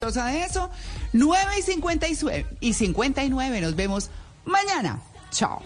[0.00, 0.70] de eso,
[1.12, 3.60] 9 y 59, y 59.
[3.60, 4.10] Nos vemos
[4.46, 4.98] mañana.
[5.30, 5.60] Chao.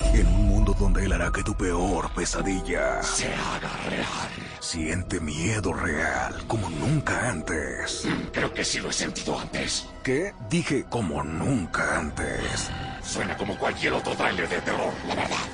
[0.00, 4.30] En un mundo donde él hará que tu peor pesadilla se haga real.
[4.58, 8.08] Siente miedo real como nunca antes.
[8.32, 9.86] Creo que sí lo he sentido antes.
[10.02, 10.32] ¿Qué?
[10.50, 12.68] Dije como nunca antes.
[13.04, 15.53] Suena como cualquier otro trailer de terror, la verdad.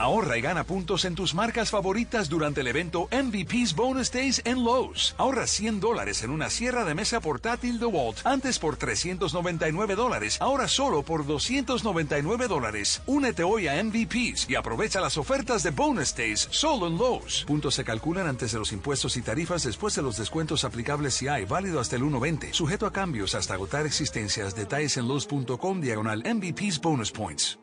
[0.00, 4.64] Ahorra y gana puntos en tus marcas favoritas durante el evento MVP's Bonus Days en
[4.64, 5.14] Lowe's.
[5.18, 10.68] Ahorra 100 dólares en una sierra de mesa portátil DeWalt, antes por 399 dólares, ahora
[10.68, 13.02] solo por 299 dólares.
[13.04, 17.44] Únete hoy a MVP's y aprovecha las ofertas de Bonus Days solo en Lowe's.
[17.46, 21.28] Puntos se calculan antes de los impuestos y tarifas después de los descuentos aplicables si
[21.28, 22.54] hay, válido hasta el 1.20.
[22.54, 24.56] Sujeto a cambios hasta agotar existencias.
[24.56, 27.58] Detalles en Lowe's.com diagonal MVP's Bonus Points.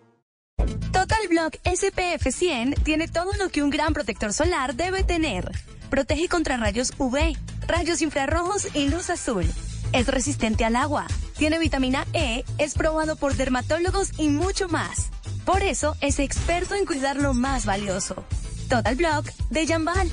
[0.91, 5.51] Total Block SPF 100 tiene todo lo que un gran protector solar debe tener.
[5.89, 9.45] Protege contra rayos UV, rayos infrarrojos y luz azul.
[9.93, 11.05] Es resistente al agua,
[11.37, 15.09] tiene vitamina E, es probado por dermatólogos y mucho más.
[15.45, 18.25] Por eso es experto en cuidar lo más valioso.
[18.67, 20.11] Total Block de Jambal.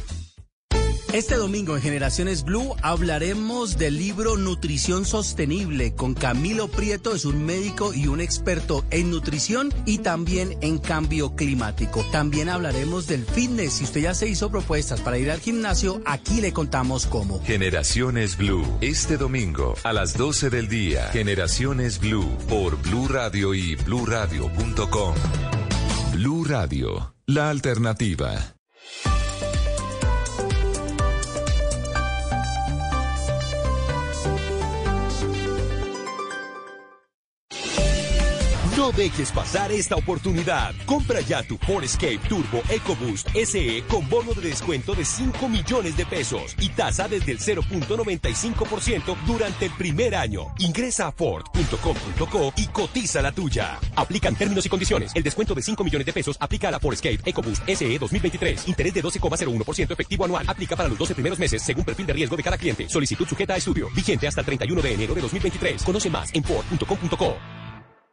[1.14, 7.46] Este domingo en Generaciones Blue hablaremos del libro Nutrición Sostenible con Camilo Prieto, es un
[7.46, 12.04] médico y un experto en nutrición y también en cambio climático.
[12.10, 13.74] También hablaremos del fitness.
[13.74, 17.40] Si usted ya se hizo propuestas para ir al gimnasio, aquí le contamos cómo.
[17.44, 21.10] Generaciones Blue, este domingo a las 12 del día.
[21.12, 25.14] Generaciones Blue por Blue Radio y bluradio.com.
[26.12, 28.56] Blue Radio, la alternativa.
[38.84, 40.74] No dejes pasar esta oportunidad.
[40.84, 45.96] Compra ya tu Ford Escape Turbo EcoBoost SE con bono de descuento de 5 millones
[45.96, 50.52] de pesos y tasa desde el 0.95% durante el primer año.
[50.58, 53.78] Ingresa a Ford.com.co y cotiza la tuya.
[53.96, 55.12] Aplican términos y condiciones.
[55.14, 58.68] El descuento de 5 millones de pesos aplica a la Ford Escape EcoBoost SE 2023.
[58.68, 60.44] Interés de 12,01% efectivo anual.
[60.46, 62.86] Aplica para los 12 primeros meses según perfil de riesgo de cada cliente.
[62.90, 63.88] Solicitud sujeta a estudio.
[63.96, 65.84] Vigente hasta el 31 de enero de 2023.
[65.84, 67.63] Conoce más en Ford.com.co.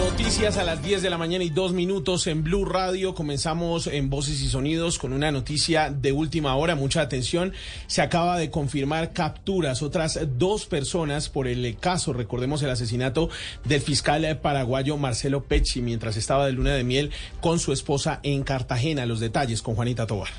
[0.00, 3.14] Noticias a las 10 de la mañana y dos minutos en Blue Radio.
[3.14, 6.74] Comenzamos en Voces y Sonidos con una noticia de última hora.
[6.74, 7.52] Mucha atención.
[7.86, 9.82] Se acaba de confirmar capturas.
[9.82, 13.28] Otras dos personas por el caso, recordemos el asesinato
[13.64, 17.10] del fiscal paraguayo Marcelo Pecci mientras estaba de luna de miel
[17.42, 19.04] con su esposa en Cartagena.
[19.04, 20.30] Los detalles con Juanita Tobar.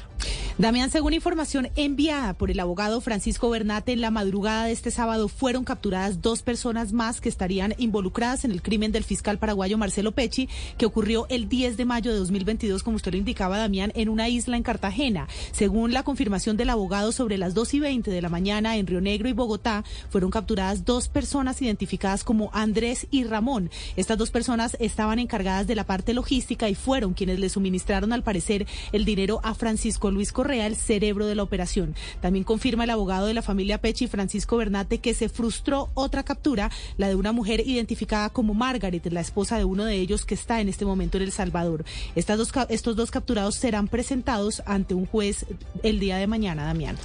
[0.61, 5.27] Damián, según información enviada por el abogado Francisco Bernate, en la madrugada de este sábado
[5.27, 10.11] fueron capturadas dos personas más que estarían involucradas en el crimen del fiscal paraguayo Marcelo
[10.11, 14.07] Pecci, que ocurrió el 10 de mayo de 2022, como usted lo indicaba, Damián, en
[14.07, 15.27] una isla en Cartagena.
[15.51, 19.01] Según la confirmación del abogado, sobre las 2 y 20 de la mañana en Río
[19.01, 23.72] Negro y Bogotá, fueron capturadas dos personas identificadas como Andrés y Ramón.
[23.95, 28.22] Estas dos personas estaban encargadas de la parte logística y fueron quienes le suministraron, al
[28.22, 31.95] parecer, el dinero a Francisco Luis Correa, el cerebro de la operación.
[32.19, 36.72] También confirma el abogado de la familia Pecci, Francisco Bernate, que se frustró otra captura,
[36.97, 40.61] la de una mujer identificada como Margaret, la esposa de uno de ellos que está
[40.61, 41.85] en este momento en El Salvador.
[42.16, 45.45] Estos dos capturados serán presentados ante un juez
[45.84, 46.97] el día de mañana, Damián.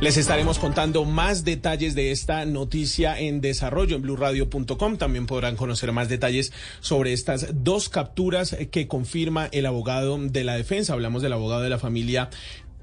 [0.00, 4.96] Les estaremos contando más detalles de esta noticia en desarrollo en blurradio.com.
[4.96, 10.56] También podrán conocer más detalles sobre estas dos capturas que confirma el abogado de la
[10.56, 10.94] defensa.
[10.94, 12.28] Hablamos del abogado de la familia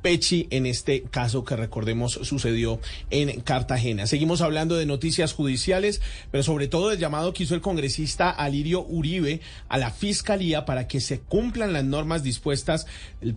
[0.02, 2.80] Pechi en este caso que recordemos sucedió
[3.10, 4.08] en Cartagena.
[4.08, 8.84] Seguimos hablando de noticias judiciales, pero sobre todo del llamado que hizo el congresista Alirio
[8.84, 12.88] Uribe a la Fiscalía para que se cumplan las normas dispuestas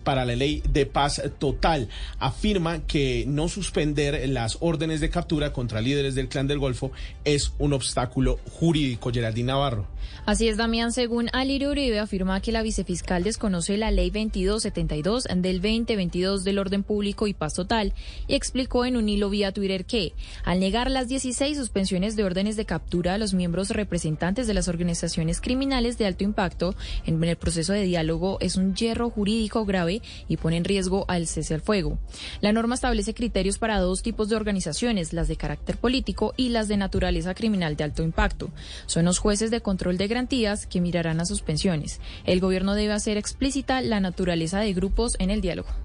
[0.03, 1.89] para la ley de paz total.
[2.19, 6.91] Afirma que no suspender las órdenes de captura contra líderes del clan del Golfo
[7.23, 9.11] es un obstáculo jurídico.
[9.11, 9.87] Geraldine Navarro.
[10.25, 10.91] Así es, Damián.
[10.91, 16.59] Según Alirio Uribe, afirma que la vicefiscal desconoce la ley 2272 del 2022 del el
[16.59, 17.93] orden público y paz total
[18.27, 20.13] y explicó en un hilo vía Twitter que,
[20.43, 24.67] al negar las 16 suspensiones de órdenes de captura a los miembros representantes de las
[24.67, 26.75] organizaciones criminales de alto impacto
[27.05, 31.27] en el proceso de diálogo es un hierro jurídico grave y pone en riesgo al
[31.27, 31.99] cese al fuego.
[32.41, 36.67] La norma establece criterios para dos tipos de organizaciones, las de carácter político y las
[36.67, 38.49] de naturaleza criminal de alto impacto.
[38.85, 41.99] Son los jueces de control de garantías que mirarán a suspensiones.
[42.25, 45.84] El gobierno debe hacer explícita la naturaleza de grupos en el diálogo.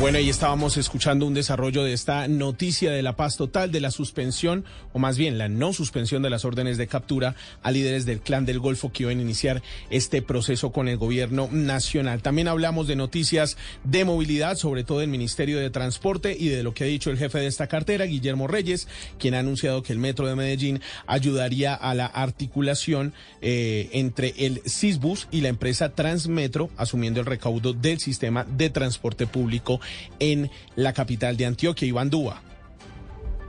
[0.00, 3.90] Bueno, ahí estábamos escuchando un desarrollo de esta noticia de la paz total, de la
[3.90, 4.64] suspensión,
[4.94, 8.46] o más bien la no suspensión de las órdenes de captura a líderes del clan
[8.46, 12.22] del Golfo que iban a iniciar este proceso con el gobierno nacional.
[12.22, 16.72] También hablamos de noticias de movilidad, sobre todo del Ministerio de Transporte y de lo
[16.72, 18.88] que ha dicho el jefe de esta cartera, Guillermo Reyes,
[19.18, 23.12] quien ha anunciado que el Metro de Medellín ayudaría a la articulación
[23.42, 29.26] eh, entre el CISBUS y la empresa Transmetro, asumiendo el recaudo del sistema de transporte
[29.26, 29.78] público
[30.18, 32.10] en la capital de Antioquia, Iván.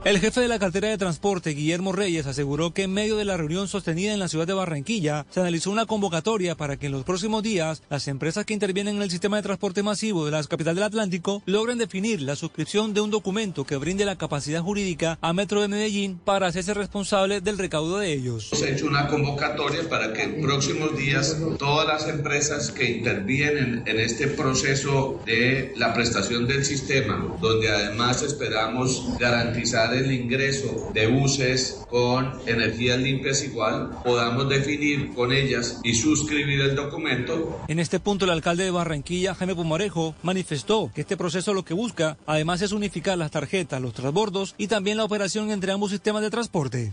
[0.04, 3.36] El jefe de la cartera de transporte, Guillermo Reyes, aseguró que en medio de la
[3.36, 7.04] reunión sostenida en la ciudad de Barranquilla, se analizó una convocatoria para que en los
[7.04, 10.74] próximos días las empresas que intervienen en el sistema de transporte masivo de la capital
[10.74, 15.32] del Atlántico logren definir la suscripción de un documento que brinde la capacidad jurídica a
[15.32, 18.50] Metro de Medellín para hacerse responsable del recaudo de ellos.
[18.52, 24.00] Hemos hecho una convocatoria para que en próximos días todas las empresas que intervienen en
[24.00, 31.84] este proceso de la prestación del sistema, donde además esperamos garantizar el ingreso de buses
[31.88, 37.60] con energías limpias igual, podamos definir con ellas y suscribir el documento.
[37.68, 41.74] En este punto, el alcalde de Barranquilla, Jaime Pumarejo, manifestó que este proceso lo que
[41.74, 46.22] busca, además, es unificar las tarjetas, los transbordos y también la operación entre ambos sistemas
[46.22, 46.92] de transporte.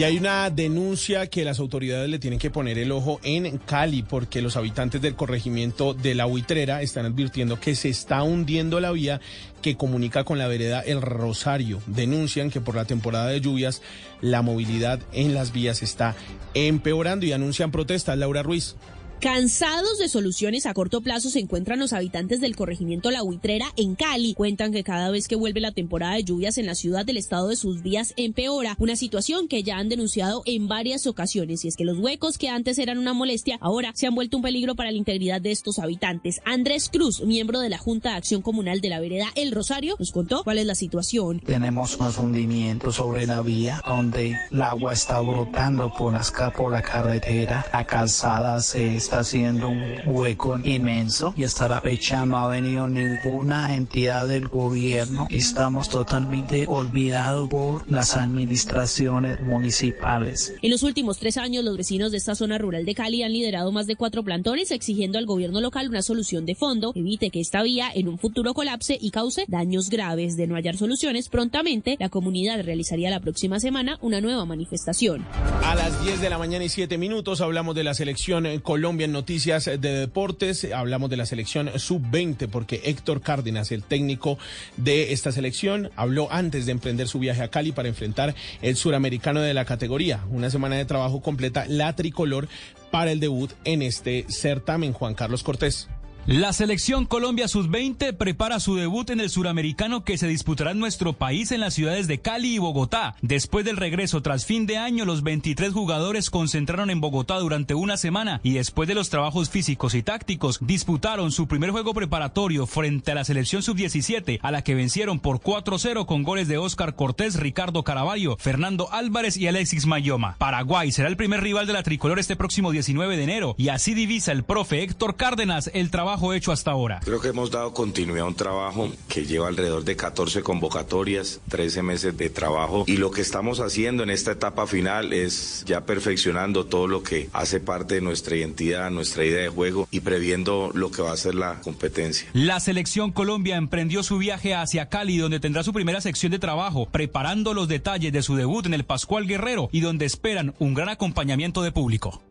[0.00, 4.02] Y hay una denuncia que las autoridades le tienen que poner el ojo en Cali
[4.02, 8.92] porque los habitantes del corregimiento de la Huitrera están advirtiendo que se está hundiendo la
[8.92, 9.20] vía
[9.60, 11.82] que comunica con la vereda El Rosario.
[11.86, 13.82] Denuncian que por la temporada de lluvias
[14.22, 16.16] la movilidad en las vías está
[16.54, 18.16] empeorando y anuncian protestas.
[18.16, 18.76] Laura Ruiz.
[19.20, 23.94] Cansados de soluciones a corto plazo se encuentran los habitantes del corregimiento La Huitrera en
[23.94, 24.32] Cali.
[24.32, 27.48] Cuentan que cada vez que vuelve la temporada de lluvias en la ciudad del estado
[27.48, 31.76] de sus vías empeora, una situación que ya han denunciado en varias ocasiones y es
[31.76, 34.90] que los huecos que antes eran una molestia ahora se han vuelto un peligro para
[34.90, 36.40] la integridad de estos habitantes.
[36.46, 40.12] Andrés Cruz, miembro de la Junta de Acción Comunal de la Vereda El Rosario, nos
[40.12, 41.40] contó cuál es la situación.
[41.40, 46.80] Tenemos unos hundimientos sobre la vía donde el agua está brotando por, las, por la
[46.80, 52.46] carretera, la calzada se está haciendo un hueco inmenso y hasta la fecha no ha
[52.46, 55.26] venido ninguna entidad del gobierno.
[55.30, 60.54] Estamos totalmente olvidados por las administraciones municipales.
[60.62, 63.72] En los últimos tres años, los vecinos de esta zona rural de Cali han liderado
[63.72, 67.40] más de cuatro plantones exigiendo al gobierno local una solución de fondo que evite que
[67.40, 70.36] esta vía en un futuro colapse y cause daños graves.
[70.36, 75.26] De no hallar soluciones prontamente, la comunidad realizaría la próxima semana una nueva manifestación.
[75.64, 79.64] A las 10 de la mañana y 7 minutos hablamos de la selección Colombia noticias
[79.64, 80.66] de deportes.
[80.72, 84.38] Hablamos de la selección sub-20 porque Héctor Cárdenas, el técnico
[84.76, 89.40] de esta selección, habló antes de emprender su viaje a Cali para enfrentar el suramericano
[89.40, 90.24] de la categoría.
[90.30, 92.48] Una semana de trabajo completa la tricolor
[92.90, 94.92] para el debut en este certamen.
[94.92, 95.88] Juan Carlos Cortés.
[96.26, 101.14] La selección Colombia Sub-20 prepara su debut en el suramericano que se disputará en nuestro
[101.14, 103.16] país en las ciudades de Cali y Bogotá.
[103.22, 107.96] Después del regreso tras fin de año, los 23 jugadores concentraron en Bogotá durante una
[107.96, 113.12] semana y después de los trabajos físicos y tácticos, disputaron su primer juego preparatorio frente
[113.12, 117.40] a la selección Sub-17, a la que vencieron por 4-0 con goles de Óscar Cortés,
[117.40, 120.36] Ricardo Caraballo, Fernando Álvarez y Alexis Mayoma.
[120.38, 123.94] Paraguay será el primer rival de la tricolor este próximo 19 de enero y así
[123.94, 127.00] divisa el profe Héctor Cárdenas el trabajo hecho hasta ahora?
[127.04, 131.82] Creo que hemos dado continuidad a un trabajo que lleva alrededor de 14 convocatorias, 13
[131.82, 136.66] meses de trabajo y lo que estamos haciendo en esta etapa final es ya perfeccionando
[136.66, 140.90] todo lo que hace parte de nuestra identidad, nuestra idea de juego y previendo lo
[140.90, 142.28] que va a ser la competencia.
[142.32, 146.86] La selección Colombia emprendió su viaje hacia Cali donde tendrá su primera sección de trabajo,
[146.90, 150.88] preparando los detalles de su debut en el Pascual Guerrero y donde esperan un gran
[150.88, 152.22] acompañamiento de público.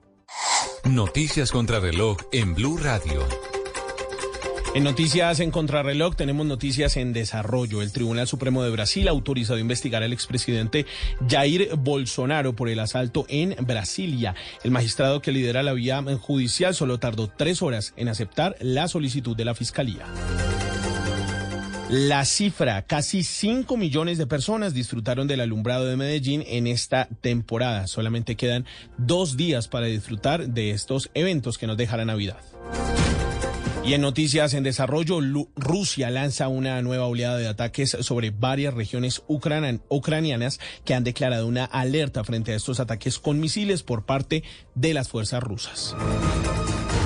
[0.86, 3.58] Noticias contra reloj en Blue Radio.
[4.75, 7.81] En noticias en contrarreloj tenemos noticias en desarrollo.
[7.81, 10.85] El Tribunal Supremo de Brasil ha autorizado a investigar al expresidente
[11.27, 14.35] Jair Bolsonaro por el asalto en Brasilia.
[14.63, 19.35] El magistrado que lidera la vía judicial solo tardó tres horas en aceptar la solicitud
[19.35, 20.05] de la Fiscalía.
[21.89, 27.88] La cifra, casi 5 millones de personas disfrutaron del alumbrado de Medellín en esta temporada.
[27.88, 28.67] Solamente quedan
[28.99, 32.38] dos días para disfrutar de estos eventos que nos deja la Navidad.
[33.89, 35.19] Y en noticias en desarrollo,
[35.55, 41.65] Rusia lanza una nueva oleada de ataques sobre varias regiones ucranianas que han declarado una
[41.65, 44.43] alerta frente a estos ataques con misiles por parte
[44.75, 45.96] de las fuerzas rusas.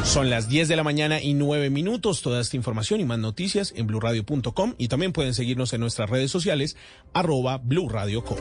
[0.03, 2.21] Son las 10 de la mañana y 9 minutos.
[2.21, 6.31] Toda esta información y más noticias en blurradio.com y también pueden seguirnos en nuestras redes
[6.31, 6.75] sociales
[7.13, 8.35] arroba blurradioco.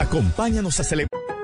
[0.00, 1.35] Acompáñanos a celebrar.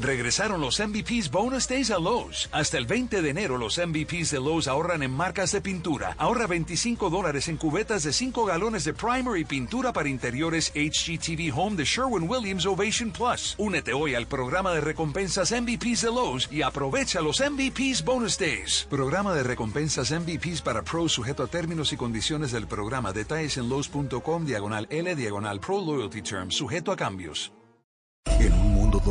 [0.00, 2.48] Regresaron los MVPs Bonus Days a Lowe's.
[2.52, 6.14] Hasta el 20 de enero los MVPs de Lowe's ahorran en marcas de pintura.
[6.18, 11.52] Ahorra 25 dólares en cubetas de 5 galones de primer y pintura para interiores HGTV
[11.56, 13.54] Home de Sherwin Williams Ovation Plus.
[13.58, 18.86] Únete hoy al programa de recompensas MVPs de Lowe's y aprovecha los MVPs Bonus Days.
[18.90, 23.12] Programa de recompensas MVPs para pros sujeto a términos y condiciones del programa.
[23.12, 27.52] Detalles en Lowe's.com diagonal L diagonal Pro Loyalty Term sujeto a cambios.
[28.38, 28.75] En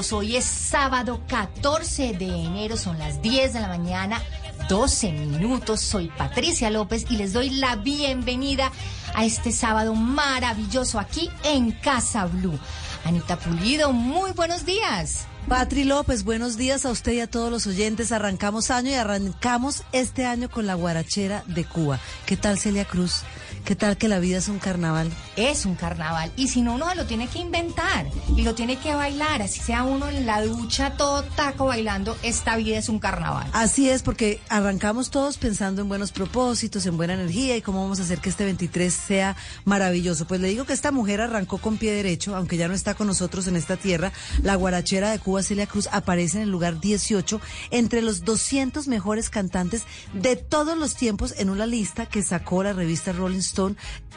[0.00, 4.22] Hoy es sábado 14 de enero, son las 10 de la mañana,
[4.66, 5.80] 12 minutos.
[5.82, 8.72] Soy Patricia López y les doy la bienvenida
[9.14, 12.58] a este sábado maravilloso aquí en Casa Blue.
[13.04, 15.26] Anita Pulido, muy buenos días.
[15.48, 18.10] Patri López, buenos días a usted y a todos los oyentes.
[18.10, 22.00] Arrancamos año y arrancamos este año con la guarachera de Cuba.
[22.24, 23.22] ¿Qué tal Celia Cruz?
[23.70, 25.12] ¿Qué tal que la vida es un carnaval?
[25.36, 26.32] Es un carnaval.
[26.34, 28.04] Y si no, uno lo tiene que inventar
[28.36, 29.42] y lo tiene que bailar.
[29.42, 33.48] Así sea uno en la ducha, todo taco bailando, esta vida es un carnaval.
[33.52, 38.00] Así es, porque arrancamos todos pensando en buenos propósitos, en buena energía y cómo vamos
[38.00, 40.26] a hacer que este 23 sea maravilloso.
[40.26, 43.06] Pues le digo que esta mujer arrancó con pie derecho, aunque ya no está con
[43.06, 44.10] nosotros en esta tierra.
[44.42, 49.30] La guarachera de Cuba, Celia Cruz, aparece en el lugar 18 entre los 200 mejores
[49.30, 53.59] cantantes de todos los tiempos en una lista que sacó la revista Rolling Stone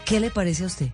[0.06, 0.90] ¿Qué le parece a usted?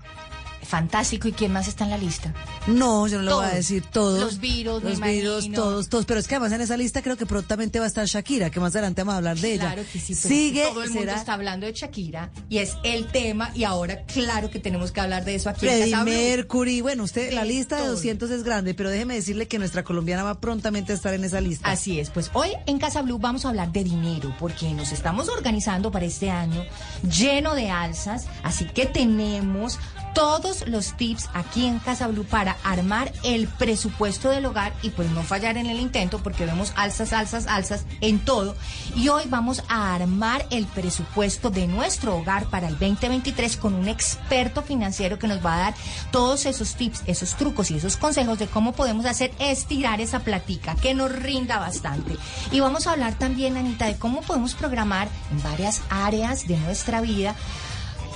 [0.64, 1.28] Fantástico.
[1.28, 2.34] ¿Y quién más está en la lista?
[2.68, 4.20] No, yo no lo voy a decir todos.
[4.20, 6.06] Los virus, los virus, todos, todos.
[6.06, 8.60] Pero es que además en esa lista creo que prontamente va a estar Shakira, que
[8.60, 9.74] más adelante vamos a hablar de ella.
[9.74, 10.16] Claro que sí.
[10.16, 10.66] Sigue.
[10.70, 14.60] Todo el mundo está hablando de Shakira y es el tema y ahora claro que
[14.60, 16.82] tenemos que hablar de eso aquí Freddie en Mercury.
[16.82, 20.40] Bueno, usted, la lista de 200 es grande, pero déjeme decirle que nuestra colombiana va
[20.40, 21.70] prontamente a estar en esa lista.
[21.70, 22.10] Así es.
[22.10, 26.06] Pues hoy en Casa Blue vamos a hablar de dinero porque nos estamos organizando para
[26.06, 26.64] este año
[27.10, 28.28] lleno de alzas.
[28.44, 29.80] Así que tenemos
[30.14, 35.10] todos los tips aquí en Casa Blue para armar el presupuesto del hogar y pues
[35.12, 38.56] no fallar en el intento porque vemos alzas, alzas, alzas en todo.
[38.96, 43.88] Y hoy vamos a armar el presupuesto de nuestro hogar para el 2023 con un
[43.88, 45.74] experto financiero que nos va a dar
[46.12, 50.76] todos esos tips, esos trucos y esos consejos de cómo podemos hacer estirar esa platica
[50.76, 52.18] que nos rinda bastante.
[52.52, 57.02] Y vamos a hablar también, Anita, de cómo podemos programar en varias áreas de nuestra
[57.02, 57.36] vida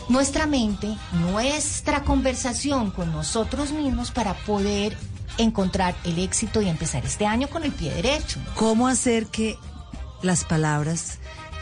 [0.10, 4.98] nuestra mente, nuestra conversación con nosotros mismos para poder
[5.38, 8.40] encontrar el éxito y empezar este año con el pie derecho.
[8.56, 9.58] ¿Cómo hacer que
[10.22, 11.20] las palabras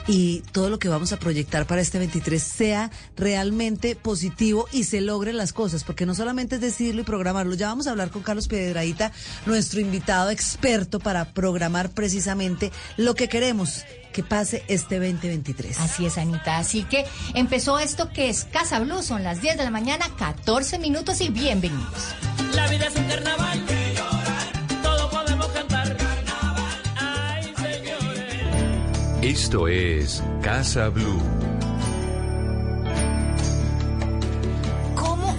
[0.08, 5.02] y todo lo que vamos a proyectar para este 23 sea realmente positivo y se
[5.02, 8.24] logren las cosas, porque no solamente es decirlo y programarlo, ya vamos a hablar con
[8.24, 9.12] Carlos Piedraíta,
[9.46, 15.80] nuestro invitado experto para programar precisamente lo que queremos que pase este 2023.
[15.80, 16.58] Así es, Anita.
[16.58, 20.80] Así que empezó esto que es Casa Blue, son las 10 de la mañana, 14
[20.80, 22.16] minutos y bienvenidos.
[22.54, 23.81] La vida es un carnaval.
[29.22, 31.22] Esto es Casa Blue.
[34.96, 35.32] ¿Cómo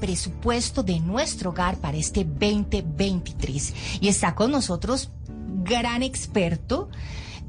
[0.00, 3.74] presupuesto de nuestro hogar para este 2023.
[4.00, 5.10] Y está con nosotros
[5.64, 6.88] gran experto,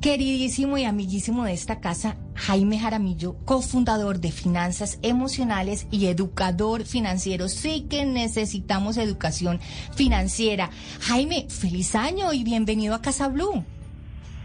[0.01, 7.47] queridísimo y amiguísimo de esta casa, Jaime Jaramillo, cofundador de Finanzas Emocionales y educador financiero.
[7.47, 9.59] Sí que necesitamos educación
[9.95, 10.71] financiera.
[11.01, 13.63] Jaime, feliz año y bienvenido a Casa Blue.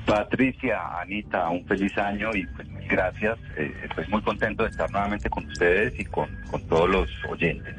[0.06, 3.38] Patricia, Anita, un feliz año y pues gracias.
[3.56, 7.74] Eh, pues muy contento de estar nuevamente con ustedes y con, con todos los oyentes.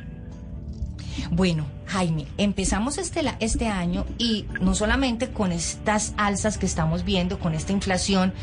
[1.31, 7.39] Bueno, Jaime, empezamos este, este año y no solamente con estas alzas que estamos viendo,
[7.39, 8.33] con esta inflación,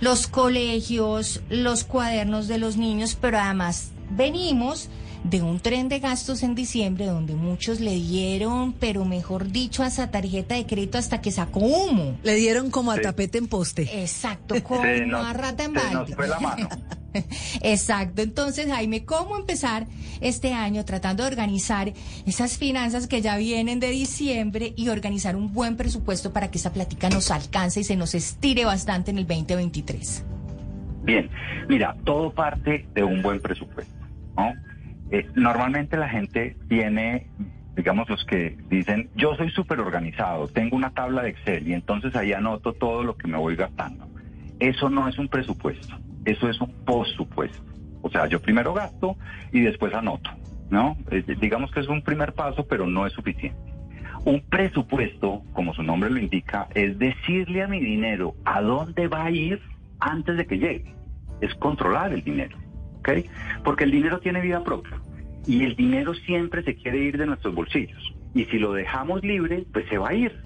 [0.00, 4.88] los colegios, los cuadernos de los niños, pero además venimos
[5.24, 9.88] de un tren de gastos en diciembre donde muchos le dieron, pero mejor dicho, a
[9.88, 12.16] esa tarjeta de crédito hasta que sacó humo.
[12.22, 13.02] Le dieron como a Sí.
[13.02, 14.02] tapete en poste.
[14.02, 16.14] Exacto, como Se nos- a rata en nos balde.
[16.14, 16.68] fue la mano.
[17.62, 18.22] Exacto.
[18.22, 19.86] Entonces, Jaime, ¿cómo empezar
[20.20, 21.92] este año tratando de organizar
[22.26, 26.72] esas finanzas que ya vienen de diciembre y organizar un buen presupuesto para que esa
[26.72, 30.22] plática nos alcance y se nos estire bastante en el 2023?
[31.02, 31.30] Bien,
[31.68, 33.92] mira, todo parte de un buen presupuesto,
[34.36, 34.52] ¿no?
[35.10, 37.26] Eh, normalmente la gente tiene,
[37.76, 42.14] digamos los que dicen, yo soy súper organizado, tengo una tabla de Excel y entonces
[42.14, 44.06] ahí anoto todo lo que me voy gastando.
[44.60, 47.62] Eso no es un presupuesto, eso es un postsupuesto.
[48.02, 49.16] O sea, yo primero gasto
[49.52, 50.30] y después anoto,
[50.70, 50.96] ¿no?
[51.10, 53.58] Eh, digamos que es un primer paso, pero no es suficiente.
[54.24, 59.24] Un presupuesto, como su nombre lo indica, es decirle a mi dinero a dónde va
[59.24, 59.60] a ir
[60.00, 60.94] antes de que llegue.
[61.40, 62.58] Es controlar el dinero,
[63.64, 64.98] Porque el dinero tiene vida propia
[65.46, 68.14] y el dinero siempre se quiere ir de nuestros bolsillos.
[68.34, 70.38] Y si lo dejamos libre, pues se va a ir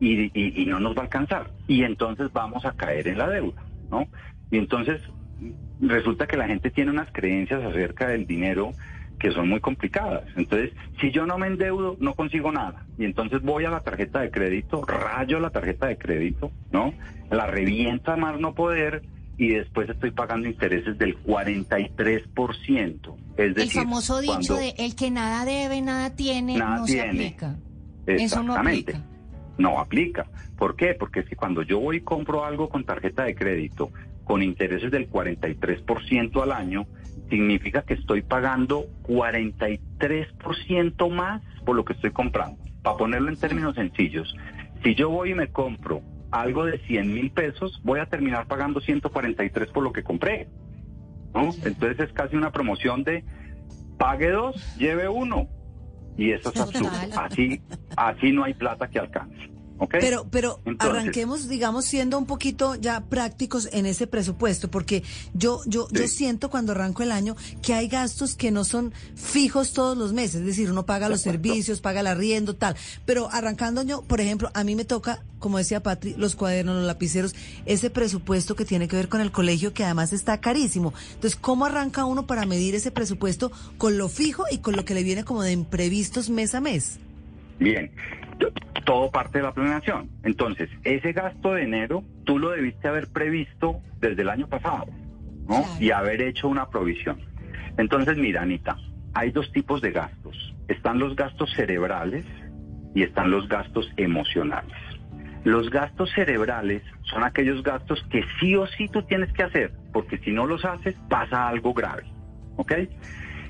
[0.00, 1.50] y, y- no nos va a alcanzar.
[1.68, 4.08] Y entonces vamos a caer en la deuda, ¿no?
[4.50, 5.00] Y entonces
[5.80, 8.72] resulta que la gente tiene unas creencias acerca del dinero
[9.18, 10.24] que son muy complicadas.
[10.34, 12.84] Entonces, si yo no me endeudo, no consigo nada.
[12.96, 16.94] Y entonces voy a la tarjeta de crédito, rayo la tarjeta de crédito, ¿no?
[17.30, 19.02] La revienta más no poder
[19.40, 23.16] y después estoy pagando intereses del 43%.
[23.36, 26.92] Es El decir, famoso dicho de el que nada debe, nada tiene, Nada no se
[26.92, 27.08] tiene.
[27.08, 27.56] aplica.
[28.06, 28.92] Eso no Exactamente.
[28.96, 29.08] aplica.
[29.56, 30.26] No aplica.
[30.58, 30.92] ¿Por qué?
[30.92, 33.90] Porque es que cuando yo voy y compro algo con tarjeta de crédito
[34.24, 36.86] con intereses del 43% al año,
[37.30, 42.62] significa que estoy pagando 43% más por lo que estoy comprando.
[42.82, 44.34] Para ponerlo en términos sencillos,
[44.84, 48.80] si yo voy y me compro algo de 100 mil pesos, voy a terminar pagando
[48.80, 50.48] 143 por lo que compré.
[51.34, 51.50] ¿no?
[51.64, 53.24] Entonces es casi una promoción de
[53.98, 55.48] pague dos, lleve uno.
[56.16, 56.90] Y eso es absurdo.
[57.16, 57.62] Así,
[57.96, 59.49] así no hay plata que alcance.
[59.88, 65.02] Pero, pero Entonces- arranquemos, digamos, siendo un poquito ya prácticos en ese presupuesto, porque
[65.34, 69.72] yo, yo, yo siento cuando arranco el año que hay gastos que no son fijos
[69.72, 72.76] todos los meses, es decir, uno paga los servicios, paga el arriendo, tal.
[73.04, 76.86] Pero arrancando año, por ejemplo, a mí me toca, como decía Patri, los cuadernos, los
[76.86, 77.34] lapiceros,
[77.66, 80.92] ese presupuesto que tiene que ver con el colegio, que además está carísimo.
[81.14, 84.94] Entonces, ¿cómo arranca uno para medir ese presupuesto con lo fijo y con lo que
[84.94, 86.98] le viene como de imprevistos mes a mes?
[87.58, 87.90] Bien,
[88.84, 90.10] todo parte de la planeación.
[90.24, 94.86] Entonces, ese gasto de enero, tú lo debiste haber previsto desde el año pasado,
[95.48, 95.64] ¿no?
[95.78, 97.20] Y haber hecho una provisión.
[97.76, 98.76] Entonces, mira, Anita,
[99.14, 100.54] hay dos tipos de gastos.
[100.68, 102.24] Están los gastos cerebrales
[102.94, 104.76] y están los gastos emocionales.
[105.44, 110.18] Los gastos cerebrales son aquellos gastos que sí o sí tú tienes que hacer, porque
[110.18, 112.04] si no los haces, pasa algo grave,
[112.56, 112.72] ¿ok?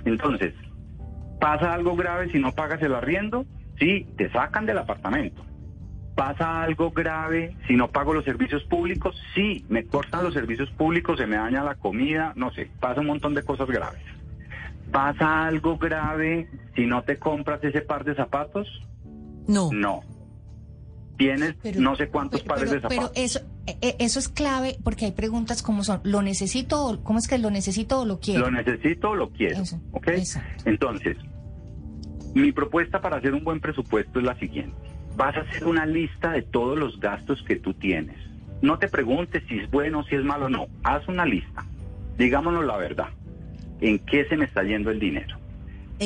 [0.05, 0.55] Entonces,
[1.41, 3.45] pasa algo grave si no pagas el arriendo,
[3.81, 5.43] sí, te sacan del apartamento.
[6.15, 11.19] Pasa algo grave si no pago los servicios públicos, sí, me cortan los servicios públicos,
[11.19, 14.01] se me daña la comida, no sé, pasa un montón de cosas graves.
[14.93, 18.69] Pasa algo grave si no te compras ese par de zapatos,
[19.47, 19.71] no.
[19.73, 20.03] No.
[21.17, 23.17] Tienes no sé cuántos pares de Pero, pero zapatos.
[23.17, 26.83] eso, eh, eh, eso es clave porque hay preguntas como son, ¿lo necesito?
[26.87, 28.41] o- ¿Cómo es que lo necesito o lo quiero?
[28.47, 29.63] Lo necesito o lo quiero.
[29.93, 30.09] ¿Ok?
[30.65, 31.19] Entonces,
[32.35, 34.75] mi propuesta para hacer un buen presupuesto es la siguiente.
[35.17, 38.17] Vas a hacer una lista de todos los gastos que tú tienes.
[38.63, 40.67] No te preguntes si es bueno, si es malo, no.
[40.85, 41.65] Haz una lista.
[42.19, 43.09] Digámonos la verdad.
[43.81, 45.39] ¿En qué se me está yendo el dinero?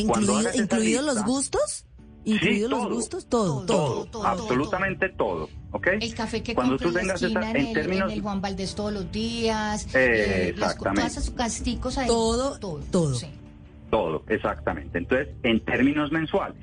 [0.06, 1.86] Cuando Incluido- esa ¿Incluidos los gustos?
[2.24, 3.26] Sí, ¿Incluidos los todo, gustos?
[3.28, 5.48] Todo, Todo, absolutamente todo.
[5.72, 5.88] ¿Ok?
[6.00, 8.40] El café que Cuando compro tú tengas esa- en, en el, términos en el Juan
[8.40, 11.00] Valdés todos los días, Eh, las exactamente.
[11.02, 12.06] todas esas casticos ahí.
[12.06, 12.80] Todo, todo.
[12.90, 13.14] todo.
[13.14, 13.26] sí.
[13.94, 14.98] Todo, exactamente.
[14.98, 16.58] Entonces, en términos mensuales.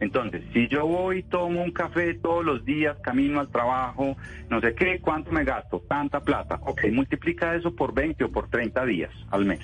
[0.00, 4.16] Entonces, si yo voy tomo un café todos los días, camino al trabajo,
[4.50, 5.80] no sé qué, ¿cuánto me gasto?
[5.88, 6.58] Tanta plata.
[6.62, 9.60] Ok, multiplica eso por 20 o por 30 días al mes.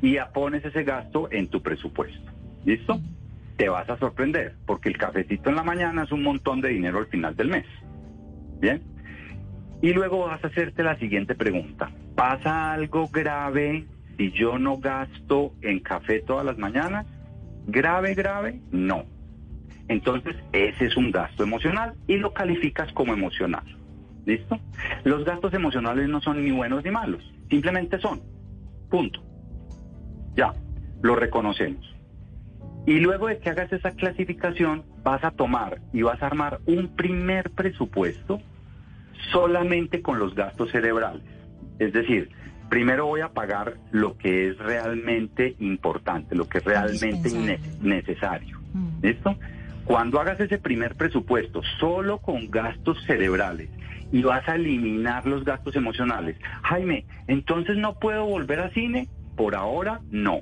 [0.00, 2.32] Y ya pones ese gasto en tu presupuesto.
[2.64, 2.98] ¿Listo?
[3.58, 7.00] te vas a sorprender, porque el cafecito en la mañana es un montón de dinero
[7.00, 7.66] al final del mes.
[8.60, 8.82] Bien.
[9.82, 11.90] Y luego vas a hacerte la siguiente pregunta.
[12.14, 13.84] ¿Pasa algo grave
[14.16, 17.06] si yo no gasto en café todas las mañanas?
[17.66, 18.60] ¿Grave, grave?
[18.70, 19.04] No.
[19.88, 23.64] Entonces, ese es un gasto emocional y lo calificas como emocional.
[24.24, 24.58] ¿Listo?
[25.04, 28.20] Los gastos emocionales no son ni buenos ni malos, simplemente son.
[28.90, 29.22] Punto.
[30.34, 30.52] Ya,
[31.02, 31.94] lo reconocemos.
[32.86, 36.88] Y luego de que hagas esa clasificación, vas a tomar y vas a armar un
[36.94, 38.40] primer presupuesto
[39.32, 41.22] solamente con los gastos cerebrales.
[41.78, 42.30] Es decir,
[42.68, 48.60] primero voy a pagar lo que es realmente importante, lo que es realmente necesario.
[49.02, 49.36] ¿Listo?
[49.84, 53.70] Cuando hagas ese primer presupuesto solo con gastos cerebrales
[54.10, 59.54] y vas a eliminar los gastos emocionales, Jaime, entonces no puedo volver a cine, por
[59.54, 60.40] ahora no,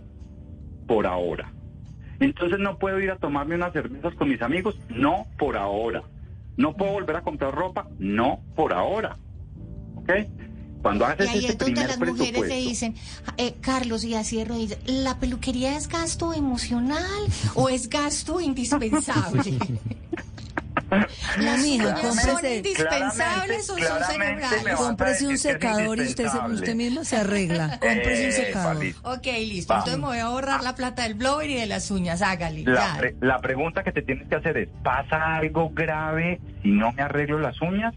[0.86, 1.52] por ahora.
[2.20, 6.02] Entonces no puedo ir a tomarme unas cervezas con mis amigos, no, por ahora.
[6.56, 9.16] No puedo volver a comprar ropa, no, por ahora.
[9.96, 10.10] ¿Ok?
[10.84, 12.94] Cuando haces y ahí ese es donde las mujeres le dicen,
[13.38, 17.00] eh, Carlos, y así de rodillas, ¿la peluquería es gasto emocional
[17.54, 19.58] o es gasto indispensable?
[21.40, 24.74] No, mija, uñas son indispensables o son cerebrales?
[24.76, 27.80] Cómprese un secador y usted, se- usted mismo se arregla.
[27.80, 28.84] Cómprese un secador.
[29.02, 29.72] Ok, listo.
[29.72, 29.86] Vamos.
[29.88, 32.22] Entonces me voy a ahorrar la plata del blower y de las uñas.
[32.22, 32.62] Hágale.
[32.64, 32.96] la, ya.
[32.98, 37.02] pre- la pregunta que te tienes que hacer es, ¿pasa algo grave si no me
[37.02, 37.94] arreglo las uñas?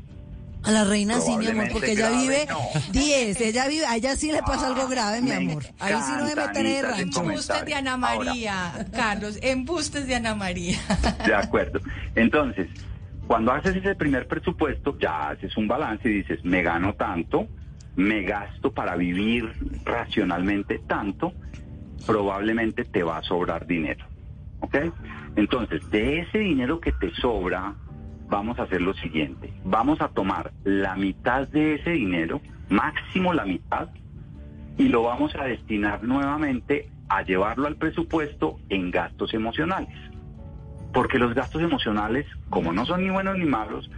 [0.63, 2.60] A la reina sí, mi amor, porque ella grave, vive no.
[2.91, 5.63] 10, ella vive, a ella sí le pasa algo grave, mi amor.
[5.80, 7.22] Ahí sí no me meten en el rancho.
[7.22, 9.39] Embustes de Ana María, Carlos.
[9.41, 10.78] Embustes de Ana María.
[11.26, 11.80] De acuerdo.
[12.15, 12.67] Entonces,
[13.28, 17.48] cuando haces ese primer presupuesto, ya haces un balance y dices, me gano tanto,
[17.96, 19.54] me gasto para vivir
[19.86, 21.34] racionalmente tanto,
[22.06, 24.06] probablemente te va a sobrar dinero.
[24.60, 24.76] ¿Ok?
[25.36, 27.76] Entonces, de ese dinero que te sobra,
[28.30, 29.54] vamos a hacer lo siguiente.
[29.63, 33.90] Vamos a tomar la mitad de ese dinero, máximo la mitad,
[34.78, 39.96] y lo vamos a destinar nuevamente a llevarlo al presupuesto en gastos emocionales.
[40.94, 43.90] Porque los gastos emocionales, como no son ni buenos ni malos,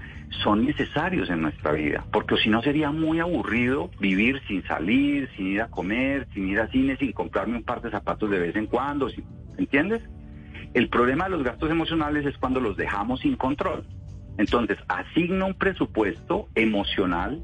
[0.43, 2.05] son necesarios en nuestra vida.
[2.11, 6.59] Porque si no sería muy aburrido vivir sin salir, sin ir a comer, sin ir
[6.59, 9.09] a cine, sin comprarme un par de zapatos de vez en cuando.
[9.57, 10.01] ¿Entiendes?
[10.73, 13.85] El problema de los gastos emocionales es cuando los dejamos sin control.
[14.39, 17.43] Entonces, asigna un presupuesto emocional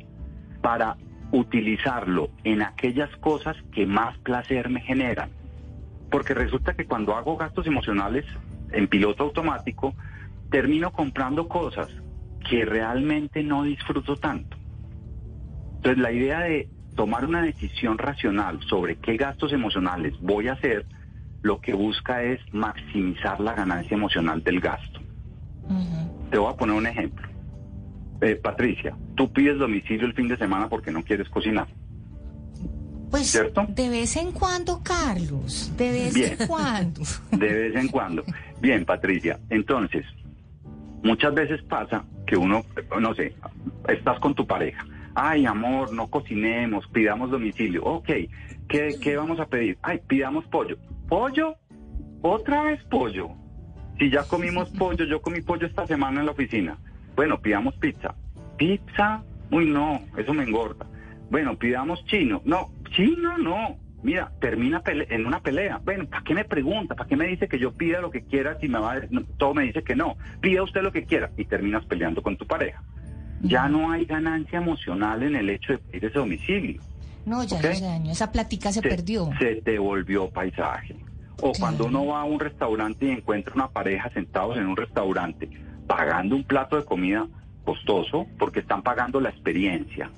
[0.62, 0.96] para
[1.34, 5.30] utilizarlo en aquellas cosas que más placer me generan.
[6.10, 8.24] Porque resulta que cuando hago gastos emocionales
[8.72, 9.94] en piloto automático,
[10.50, 11.90] termino comprando cosas
[12.50, 14.56] que realmente no disfruto tanto.
[15.76, 20.86] Entonces la idea de tomar una decisión racional sobre qué gastos emocionales voy a hacer,
[21.42, 25.02] lo que busca es maximizar la ganancia emocional del gasto.
[26.36, 27.26] Te voy a poner un ejemplo.
[28.20, 31.66] Eh, Patricia, tú pides domicilio el fin de semana porque no quieres cocinar.
[33.10, 33.66] Pues ¿Cierto?
[33.70, 35.72] de vez en cuando, Carlos.
[35.78, 36.36] De vez Bien.
[36.38, 37.02] en cuando.
[37.32, 38.26] De vez en cuando.
[38.60, 39.40] Bien, Patricia.
[39.50, 40.06] Entonces,
[41.04, 42.66] muchas veces pasa que uno,
[43.00, 43.34] no sé,
[43.88, 44.86] estás con tu pareja.
[45.14, 47.82] Ay, amor, no cocinemos, pidamos domicilio.
[47.86, 48.10] Ok,
[48.68, 49.78] ¿qué, qué vamos a pedir?
[49.82, 50.78] Ay, pidamos pollo.
[51.08, 51.56] ¿Pollo?
[52.22, 53.30] ¿Otra vez pollo?
[53.98, 56.78] Si ya comimos pollo, yo comí pollo esta semana en la oficina.
[57.16, 58.14] Bueno, pidamos pizza.
[58.58, 59.24] ¿Pizza?
[59.52, 60.86] Uy, no, eso me engorda.
[61.30, 62.42] Bueno, pidamos chino.
[62.46, 63.78] No, chino no.
[64.04, 65.80] Mira, termina pele- en una pelea.
[65.84, 66.94] Bueno, ¿para qué me pregunta?
[66.94, 69.24] ¿Para qué me dice que yo pida lo que quiera si me va a- no,
[69.38, 70.16] todo me dice que no?
[70.42, 72.84] Pida usted lo que quiera y terminas peleando con tu pareja.
[73.42, 76.82] Ya no hay ganancia emocional en el hecho de pedir ese domicilio.
[77.26, 78.12] No, ya no se dañó.
[78.12, 79.30] Esa platica se perdió.
[79.40, 80.96] Se te volvió paisaje.
[81.42, 85.50] O cuando uno va a un restaurante y encuentra una pareja sentados en un restaurante
[85.88, 87.28] pagando un plato de comida
[87.64, 90.10] costoso porque están pagando la experiencia.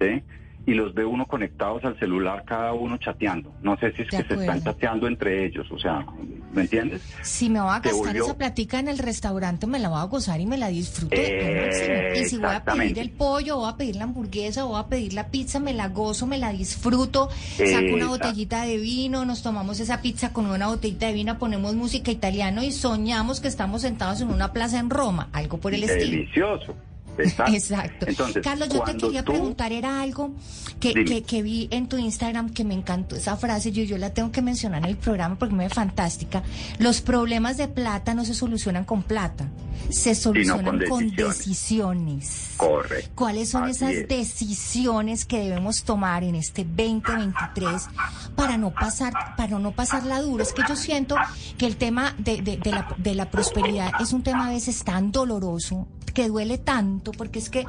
[0.00, 0.22] ¿sí?
[0.66, 3.52] Y los ve uno conectados al celular, cada uno chateando.
[3.62, 6.04] No sé si es De que se están chateando entre ellos, o sea,
[6.52, 7.02] ¿me entiendes?
[7.22, 10.04] Si me voy a gastar volvió- esa platica en el restaurante, me la voy a
[10.04, 11.14] gozar y me la disfruto.
[11.16, 12.14] Eh.
[12.20, 15.12] Y si voy a pedir el pollo, voy a pedir la hamburguesa, voy a pedir
[15.12, 17.28] la pizza, me la gozo, me la disfruto.
[17.30, 21.76] Saco una botellita de vino, nos tomamos esa pizza con una botellita de vino, ponemos
[21.76, 25.84] música italiana y soñamos que estamos sentados en una plaza en Roma, algo por el
[25.84, 26.10] estilo.
[26.10, 26.74] Delicioso.
[27.52, 28.06] Exacto.
[28.42, 30.32] Carlos, yo te quería preguntar, era algo
[30.80, 34.10] que, que, que, vi en tu Instagram que me encantó esa frase, yo, yo la
[34.10, 36.42] tengo que mencionar en el programa porque me ve fantástica.
[36.78, 39.48] Los problemas de plata no se solucionan con plata,
[39.90, 42.50] se solucionan con, decisiones.
[42.56, 43.10] Correcto.
[43.14, 47.88] ¿Cuáles son esas decisiones que debemos tomar en este 2023
[48.34, 50.42] para no pasar, para no pasar la dura?
[50.42, 51.16] Es que yo siento
[51.56, 54.84] que el tema de, de, de, la, de la prosperidad es un tema a veces
[54.84, 57.64] tan doloroso, que duele tanto, porque es que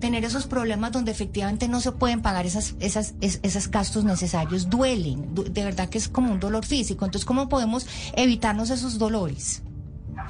[0.00, 5.34] tener esos problemas donde efectivamente no se pueden pagar esas, esas, esos gastos necesarios duelen,
[5.34, 7.04] de verdad que es como un dolor físico.
[7.04, 9.62] Entonces, ¿cómo podemos evitarnos esos dolores?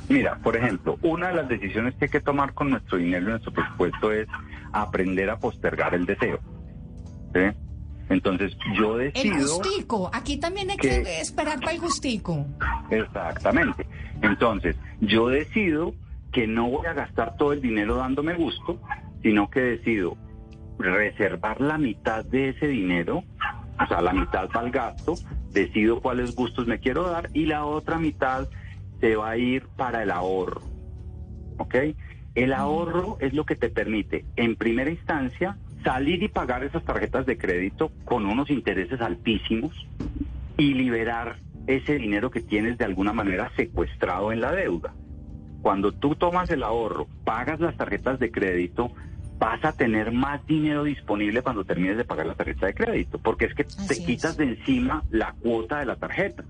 [0.08, 3.30] Mira, por ejemplo, una de las decisiones que hay que tomar con nuestro dinero y
[3.30, 4.28] nuestro presupuesto es
[4.72, 6.40] aprender a postergar el deseo.
[8.08, 9.36] Entonces, yo decido...
[9.36, 12.44] El gustico, aquí también hay que esperar para el gustico.
[12.90, 13.86] Exactamente.
[14.22, 15.94] Entonces, yo decido
[16.32, 18.80] que no voy a gastar todo el dinero dándome gusto,
[19.22, 20.16] sino que decido
[20.78, 23.24] reservar la mitad de ese dinero,
[23.82, 25.18] o sea, la mitad para el gasto,
[25.52, 28.48] decido cuáles gustos me quiero dar y la otra mitad
[29.00, 30.62] se va a ir para el ahorro.
[31.58, 31.74] ¿Ok?
[32.34, 37.26] El ahorro es lo que te permite, en primera instancia, salir y pagar esas tarjetas
[37.26, 39.74] de crédito con unos intereses altísimos
[40.56, 44.94] y liberar ese dinero que tienes de alguna manera secuestrado en la deuda.
[45.62, 48.90] Cuando tú tomas el ahorro, pagas las tarjetas de crédito,
[49.38, 53.46] vas a tener más dinero disponible cuando termines de pagar la tarjeta de crédito, porque
[53.46, 56.44] es que te quitas de encima la cuota de la tarjeta.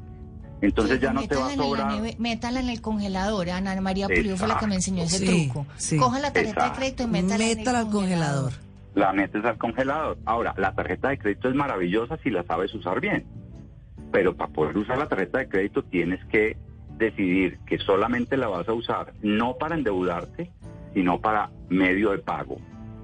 [0.61, 2.03] Entonces ya no te va a sobrar.
[2.19, 3.49] métala en el congelador.
[3.51, 5.67] Ana María Pulido fue la que me enseñó ese truco.
[5.99, 8.53] Coja la tarjeta de crédito y métala, en el al congelador.
[8.95, 10.19] La metes al congelador.
[10.27, 13.25] Ahora, la tarjeta de crédito es maravillosa si la sabes usar bien.
[14.13, 16.57] Pero para poder usar la tarjeta de crédito tienes que
[17.01, 20.53] decidir que solamente la vas a usar no para endeudarte,
[20.95, 22.59] sino para medio de pago,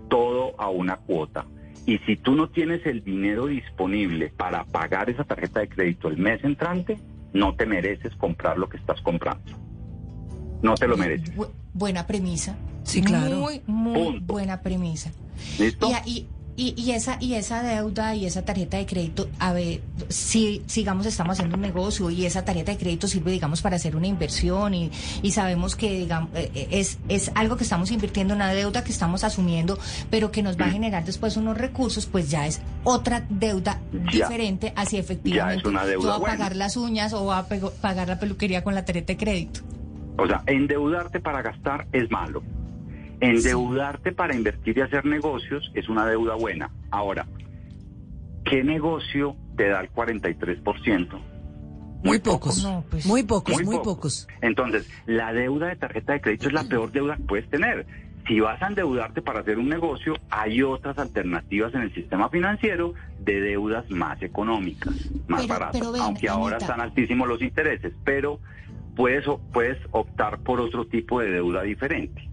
[0.09, 1.47] todo a una cuota.
[1.87, 6.19] Y si tú no tienes el dinero disponible para pagar esa tarjeta de crédito el
[6.19, 6.99] mes entrante,
[7.33, 9.53] no te mereces comprar lo que estás comprando.
[10.63, 11.33] No te lo mereces.
[11.73, 12.57] buena premisa.
[12.83, 13.37] Sí, claro.
[13.37, 15.13] Muy, muy buena premisa.
[15.59, 15.89] ¿Listo?
[16.07, 20.63] y, y, y, esa y esa deuda y esa tarjeta de crédito, a ver, si
[20.67, 24.07] sigamos estamos haciendo un negocio y esa tarjeta de crédito sirve, digamos, para hacer una
[24.07, 24.91] inversión y,
[25.23, 28.93] y sabemos que digamos eh, eh, es es algo que estamos invirtiendo, una deuda que
[28.93, 29.79] estamos asumiendo,
[30.11, 34.73] pero que nos va a generar después unos recursos, pues ya es otra deuda diferente
[34.77, 38.85] así efectivamente una deuda a pagar las uñas o a pagar la peluquería con la
[38.85, 39.61] tarjeta de crédito.
[40.19, 42.43] O sea, endeudarte para gastar es malo.
[43.21, 46.71] Endeudarte para invertir y hacer negocios es una deuda buena.
[46.91, 47.27] Ahora,
[48.45, 51.19] ¿qué negocio te da el 43%?
[52.03, 54.29] Muy pocos, pues, muy pocos, muy, pocos.
[54.41, 57.87] Entonces, la deuda de tarjeta de crédito es la peor deuda que puedes tener.
[58.29, 62.95] Si vas a endeudarte para hacer un negocio, hay otras alternativas en el sistema financiero
[63.21, 64.95] de deudas más económicas,
[65.27, 68.41] más baratas, aunque ahora están altísimos los intereses, pero
[68.95, 72.29] puedes, puedes optar por otro tipo de deuda diferente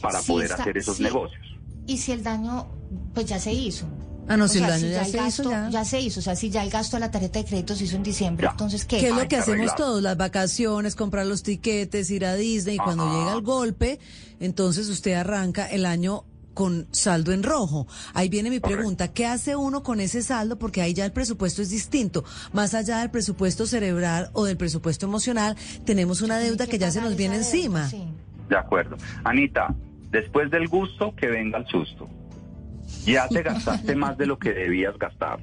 [0.00, 1.40] para poder hacer esos negocios.
[1.86, 2.66] Y si el daño,
[3.14, 3.86] pues ya se hizo.
[4.28, 5.84] Ah, no, si el daño ya, se hizo, ya.
[5.84, 6.20] se hizo.
[6.20, 8.48] O sea, si ya el gasto de la tarjeta de crédito se hizo en diciembre,
[8.50, 8.98] entonces, ¿qué?
[8.98, 10.02] ¿Qué es lo que hacemos todos?
[10.02, 12.76] Las vacaciones, comprar los tiquetes, ir a Disney.
[12.76, 14.00] Y cuando llega el golpe,
[14.40, 17.86] entonces usted arranca el año con saldo en rojo.
[18.14, 20.58] Ahí viene mi pregunta, ¿qué hace uno con ese saldo?
[20.58, 22.24] Porque ahí ya el presupuesto es distinto.
[22.54, 27.02] Más allá del presupuesto cerebral o del presupuesto emocional, tenemos una deuda que, ya se
[27.02, 27.90] nos viene encima.
[28.48, 28.96] De acuerdo.
[29.24, 29.74] Anita,
[30.10, 32.08] después del gusto, que venga el susto.
[33.04, 35.40] Ya te gastaste más de lo que debías gastar.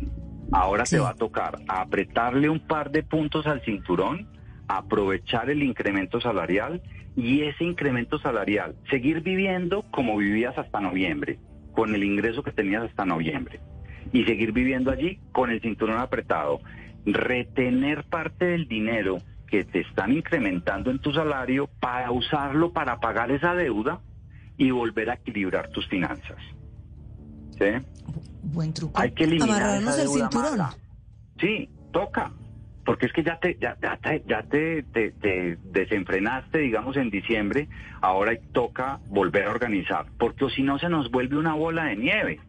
[0.52, 4.28] Ahora te va a tocar apretarle un par de puntos al cinturón,
[4.68, 6.82] aprovechar el incremento salarial
[7.16, 11.40] y ese incremento salarial, seguir viviendo como vivías hasta noviembre,
[11.74, 13.60] con el ingreso que tenías hasta noviembre,
[14.12, 16.60] y seguir viviendo allí con el cinturón apretado,
[17.06, 19.18] retener parte del dinero
[19.54, 24.00] que te están incrementando en tu salario para usarlo para pagar esa deuda
[24.58, 26.40] y volver a equilibrar tus finanzas.
[27.52, 27.68] ¿Sí?
[28.42, 29.00] Buen truco.
[29.00, 30.60] Hay que eliminar esa el cinturón.
[31.40, 32.32] Sí, toca.
[32.84, 37.68] Porque es que ya te ya, ya, te, ya te, te, desenfrenaste, digamos, en diciembre,
[38.02, 42.40] ahora toca volver a organizar, porque si no se nos vuelve una bola de nieve.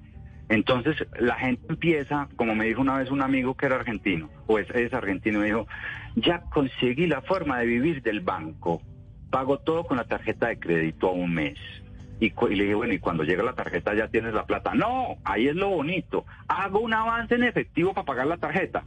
[0.48, 4.58] Entonces la gente empieza, como me dijo una vez un amigo que era argentino, o
[4.58, 5.66] es, es argentino, me dijo,
[6.16, 8.82] ya conseguí la forma de vivir del banco,
[9.30, 11.58] pago todo con la tarjeta de crédito a un mes.
[12.20, 14.74] Y, le dije, bueno, y cuando llega la tarjeta ya tienes la plata.
[14.74, 16.24] No, ahí es lo bonito.
[16.46, 18.84] Hago un avance en efectivo para pagar la tarjeta.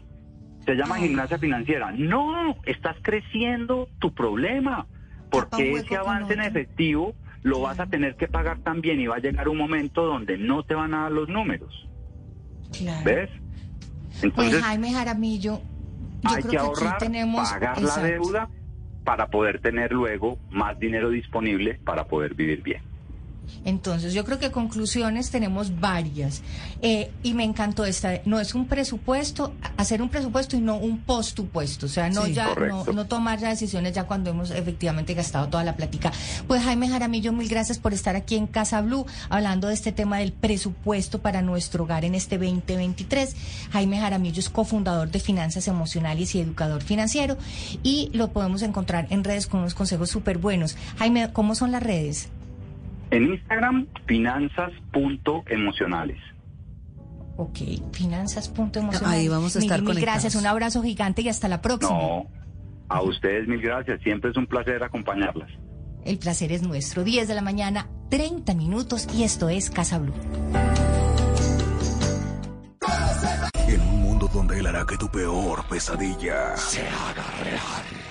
[0.65, 1.91] Se llama gimnasia financiera.
[1.91, 4.87] No, estás creciendo tu problema.
[5.29, 7.13] Porque ese avance en efectivo
[7.43, 10.63] lo vas a tener que pagar también y va a llegar un momento donde no
[10.63, 11.87] te van a dar los números.
[12.71, 13.03] Claro.
[13.03, 13.29] ¿Ves?
[14.09, 15.61] Pues Entonces Jaime Jaramillo,
[16.21, 18.01] yo hay creo que aquí ahorrar, tenemos pagar exacto.
[18.01, 18.49] la deuda
[19.03, 22.81] para poder tener luego más dinero disponible para poder vivir bien.
[23.65, 26.41] Entonces, yo creo que conclusiones tenemos varias.
[26.81, 28.21] Eh, y me encantó esta.
[28.25, 31.85] No es un presupuesto, hacer un presupuesto y no un postupuesto.
[31.85, 32.33] O sea, no Sí.
[32.33, 36.11] ya no, no tomar ya decisiones ya cuando hemos efectivamente gastado toda la plática.
[36.47, 40.19] Pues Jaime Jaramillo, mil gracias por estar aquí en Casa Blue hablando de este tema
[40.19, 43.35] del presupuesto para nuestro hogar en este 2023.
[43.71, 47.37] Jaime Jaramillo es cofundador de Finanzas Emocionales y educador financiero
[47.83, 50.75] y lo podemos encontrar en redes con unos consejos súper buenos.
[50.97, 52.29] Jaime, ¿cómo son las redes?
[53.11, 56.17] En Instagram, finanzas.emocionales.
[57.37, 57.59] Ok,
[57.93, 59.11] finanzas.emocional.
[59.11, 61.91] Ahí vamos a estar mil, mil gracias, un abrazo gigante y hasta la próxima.
[61.91, 62.25] No,
[62.89, 64.01] a ustedes mil gracias.
[64.01, 65.49] Siempre es un placer acompañarlas.
[66.03, 67.03] El placer es nuestro.
[67.03, 70.13] 10 de la mañana, 30 minutos y esto es Casa Blue.
[73.67, 77.96] En un mundo donde él hará que tu peor pesadilla se haga real.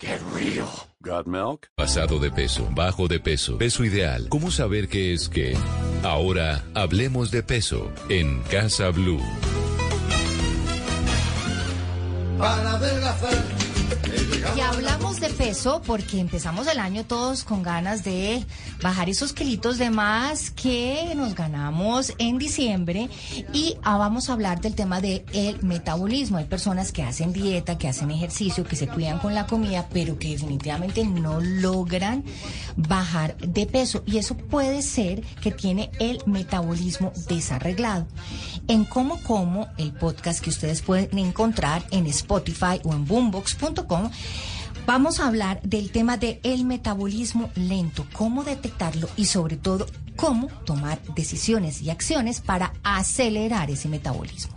[0.00, 0.66] ¡Qué río!
[1.00, 1.68] ¿Got milk?
[1.76, 4.28] Pasado de peso, bajo de peso, peso ideal.
[4.30, 5.54] ¿Cómo saber qué es qué?
[6.02, 9.20] Ahora hablemos de peso en Casa Blue.
[12.38, 12.70] Para.
[15.20, 18.42] De peso porque empezamos el año todos con ganas de
[18.82, 23.10] bajar esos kilitos de más que nos ganamos en diciembre
[23.52, 26.38] y ah, vamos a hablar del tema del el metabolismo.
[26.38, 30.18] Hay personas que hacen dieta, que hacen ejercicio, que se cuidan con la comida, pero
[30.18, 32.24] que definitivamente no logran
[32.76, 38.06] bajar de peso y eso puede ser que tiene el metabolismo desarreglado.
[38.68, 44.10] En Como Como, el podcast que ustedes pueden encontrar en Spotify o en boombox.com,
[44.90, 50.48] vamos a hablar del tema del el metabolismo lento, cómo detectarlo y sobre todo cómo
[50.66, 54.56] tomar decisiones y acciones para acelerar ese metabolismo.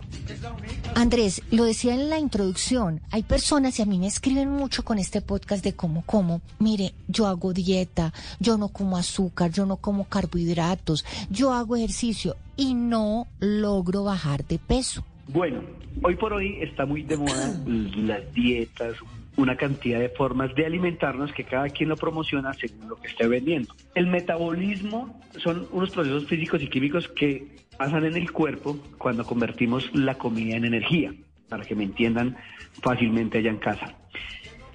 [0.96, 4.98] Andrés, lo decía en la introducción, hay personas y a mí me escriben mucho con
[4.98, 9.76] este podcast de cómo como, mire, yo hago dieta, yo no como azúcar, yo no
[9.76, 15.04] como carbohidratos, yo hago ejercicio y no logro bajar de peso.
[15.28, 15.62] Bueno,
[16.02, 18.96] hoy por hoy está muy de moda las dietas,
[19.36, 23.26] una cantidad de formas de alimentarnos que cada quien lo promociona según lo que esté
[23.26, 23.74] vendiendo.
[23.94, 29.90] El metabolismo son unos procesos físicos y químicos que pasan en el cuerpo cuando convertimos
[29.94, 31.12] la comida en energía,
[31.48, 32.36] para que me entiendan
[32.82, 33.94] fácilmente allá en casa.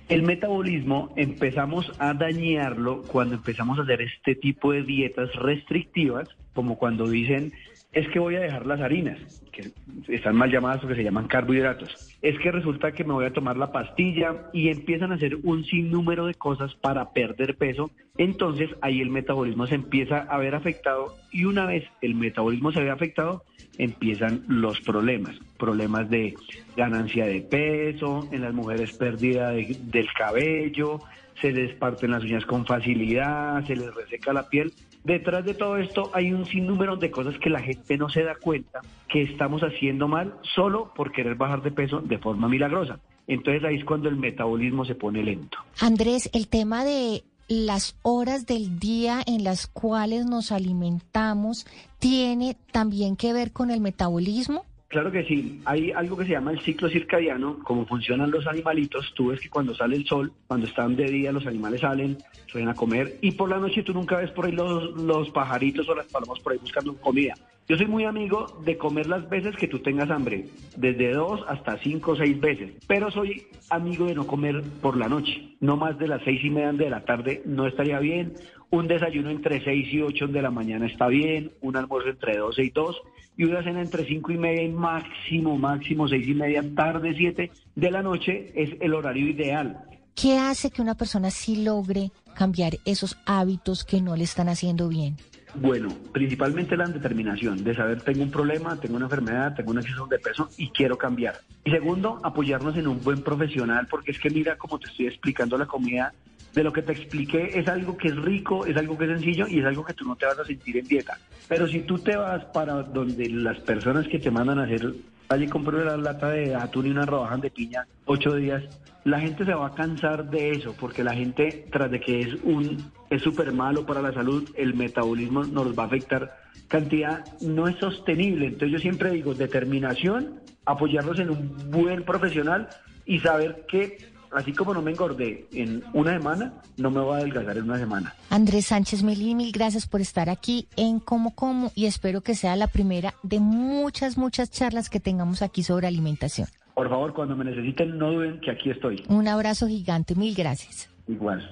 [0.10, 6.80] El metabolismo empezamos a dañarlo cuando empezamos a hacer este tipo de dietas restrictivas, como
[6.80, 7.54] cuando dicen,
[7.92, 9.18] es que voy a dejar las harinas,
[9.52, 9.72] que
[10.14, 12.16] están mal llamadas porque se llaman carbohidratos.
[12.22, 15.66] Es que resulta que me voy a tomar la pastilla y empiezan a hacer un
[15.66, 17.90] sinnúmero de cosas para perder peso.
[18.18, 22.84] Entonces ahí el metabolismo se empieza a ver afectado y una vez el metabolismo se
[22.84, 23.44] ve afectado,
[23.78, 25.36] empiezan los problemas.
[25.58, 26.36] Problemas de
[26.78, 31.00] ganancia de peso, en las mujeres pérdida de- del cabello,
[31.42, 34.74] se les parten las uñas con facilidad, se les reseca la piel.
[35.04, 38.36] Detrás de todo esto hay un sinnúmero de cosas que la gente no se da
[38.36, 43.00] cuenta que estamos haciendo mal solo por querer bajar de peso de forma milagrosa.
[43.28, 45.58] Entonces ahí es cuando el metabolismo se pone lento.
[45.80, 51.66] Andrés, el tema de las horas del día en las cuales nos alimentamos
[51.98, 54.66] tiene también que ver con el metabolismo.
[54.90, 59.14] Claro que sí, hay algo que se llama el ciclo circadiano, como funcionan los animalitos,
[59.16, 62.18] tú ves que cuando sale el sol, cuando están de día los animales salen,
[62.52, 65.88] salen a comer y por la noche tú nunca ves por ahí los, los pajaritos
[65.88, 67.36] o las palomas por ahí buscando comida.
[67.68, 71.78] Yo soy muy amigo de comer las veces que tú tengas hambre, desde dos hasta
[71.78, 76.00] cinco o seis veces, pero soy amigo de no comer por la noche, no más
[76.00, 78.34] de las seis y media de la tarde no estaría bien,
[78.72, 82.64] un desayuno entre seis y ocho de la mañana está bien, un almuerzo entre doce
[82.64, 83.00] y dos
[83.40, 87.52] y una cena entre cinco y media y máximo, máximo seis y media, tarde siete
[87.74, 89.78] de la noche es el horario ideal.
[90.14, 94.90] ¿Qué hace que una persona sí logre cambiar esos hábitos que no le están haciendo
[94.90, 95.16] bien?
[95.56, 100.06] Bueno, principalmente la determinación de saber tengo un problema, tengo una enfermedad, tengo un exceso
[100.08, 101.36] de peso y quiero cambiar.
[101.64, 105.58] Y segundo, apoyarnos en un buen profesional, porque es que mira como te estoy explicando
[105.58, 106.14] la comida,
[106.54, 109.48] de lo que te expliqué es algo que es rico, es algo que es sencillo
[109.48, 111.18] y es algo que tú no te vas a sentir en dieta.
[111.48, 114.94] Pero si tú te vas para donde las personas que te mandan a hacer
[115.30, 118.64] allí compré la lata de atún y una rodajas de piña ocho días,
[119.06, 122.34] la gente se va a cansar de eso, porque la gente, tras de que es
[122.44, 126.36] un es súper malo para la salud, el metabolismo nos va a afectar
[126.68, 128.48] cantidad, no es sostenible.
[128.48, 132.68] Entonces yo siempre digo, determinación, apoyarnos en un buen profesional
[133.06, 133.98] y saber que
[134.32, 137.78] así como no me engordé en una semana, no me voy a adelgazar en una
[137.78, 138.16] semana.
[138.30, 142.56] Andrés Sánchez Meli, mil gracias por estar aquí en Como Como y espero que sea
[142.56, 146.48] la primera de muchas, muchas charlas que tengamos aquí sobre alimentación.
[146.74, 149.04] Por favor, cuando me necesiten, no duden que aquí estoy.
[149.10, 150.90] Un abrazo gigante, mil gracias.
[151.08, 151.50] Igual.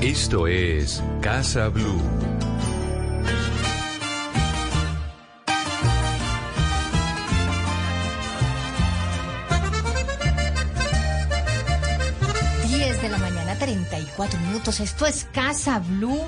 [0.00, 2.25] Esto es Casa Blue.
[14.16, 14.80] 34 minutos.
[14.80, 16.20] Esto es Casa Blue,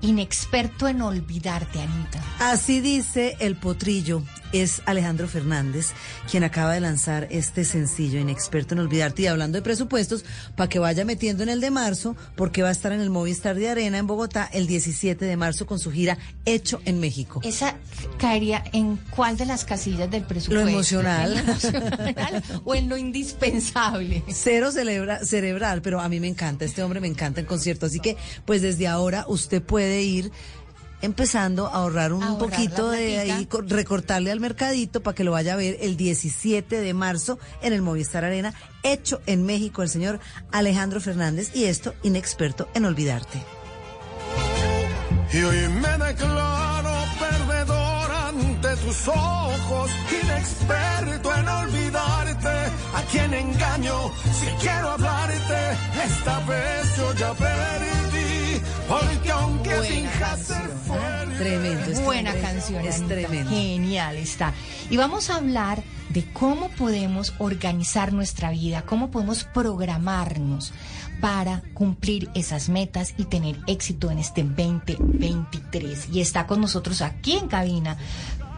[0.00, 2.22] inexperto en olvidarte, Anita.
[2.40, 4.22] Así dice el potrillo
[4.60, 5.92] es Alejandro Fernández,
[6.30, 9.22] quien acaba de lanzar este sencillo, Inexperto en Olvidarte.
[9.22, 10.24] Y hablando de presupuestos,
[10.56, 13.56] para que vaya metiendo en el de marzo, porque va a estar en el Movistar
[13.56, 17.40] de Arena en Bogotá el 17 de marzo con su gira Hecho en México.
[17.44, 17.76] ¿Esa
[18.18, 20.64] caería en cuál de las casillas del presupuesto?
[20.64, 21.32] Lo emocional.
[21.32, 24.22] ¿En lo emocional o en lo indispensable?
[24.28, 27.86] Cero cerebral, pero a mí me encanta, este hombre me encanta el concierto.
[27.86, 30.30] Así que, pues desde ahora usted puede ir
[31.02, 35.56] empezando a ahorrar un poquito de ahí, recortarle al mercadito para que lo vaya a
[35.56, 40.20] ver el 17 de marzo en el Movistar Arena, hecho en México el señor
[40.52, 43.42] Alejandro Fernández y esto inexperto en olvidarte.
[45.32, 49.90] Y hoy me declaro perdedor ante tus ojos,
[50.22, 52.48] inexperto en olvidarte,
[52.94, 55.58] a quien engaño si quiero hablarte,
[56.04, 58.05] esta vez yo ya perdí,
[58.88, 61.36] porque aunque finjas ser fuerte.
[61.38, 63.14] Tremendo, es Buena tremendo, canción, es Anita.
[63.14, 63.50] tremendo.
[63.50, 64.52] Genial está.
[64.90, 70.72] Y vamos a hablar de cómo podemos organizar nuestra vida, cómo podemos programarnos
[71.20, 76.08] para cumplir esas metas y tener éxito en este 2023.
[76.12, 77.96] Y está con nosotros aquí en cabina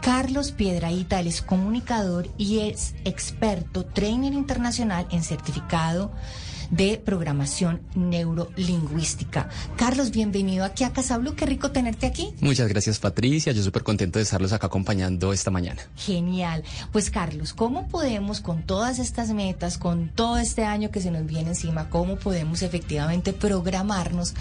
[0.01, 6.11] Carlos Piedraíta, él es comunicador y es experto, trainer internacional en certificado
[6.69, 9.49] de programación neurolingüística.
[9.75, 12.33] Carlos, bienvenido aquí a Casablu, qué rico tenerte aquí.
[12.41, 15.81] Muchas gracias Patricia, yo súper contento de estarlos acá acompañando esta mañana.
[15.95, 16.63] Genial.
[16.91, 21.25] Pues Carlos, ¿cómo podemos con todas estas metas, con todo este año que se nos
[21.25, 24.33] viene encima, cómo podemos efectivamente programarnos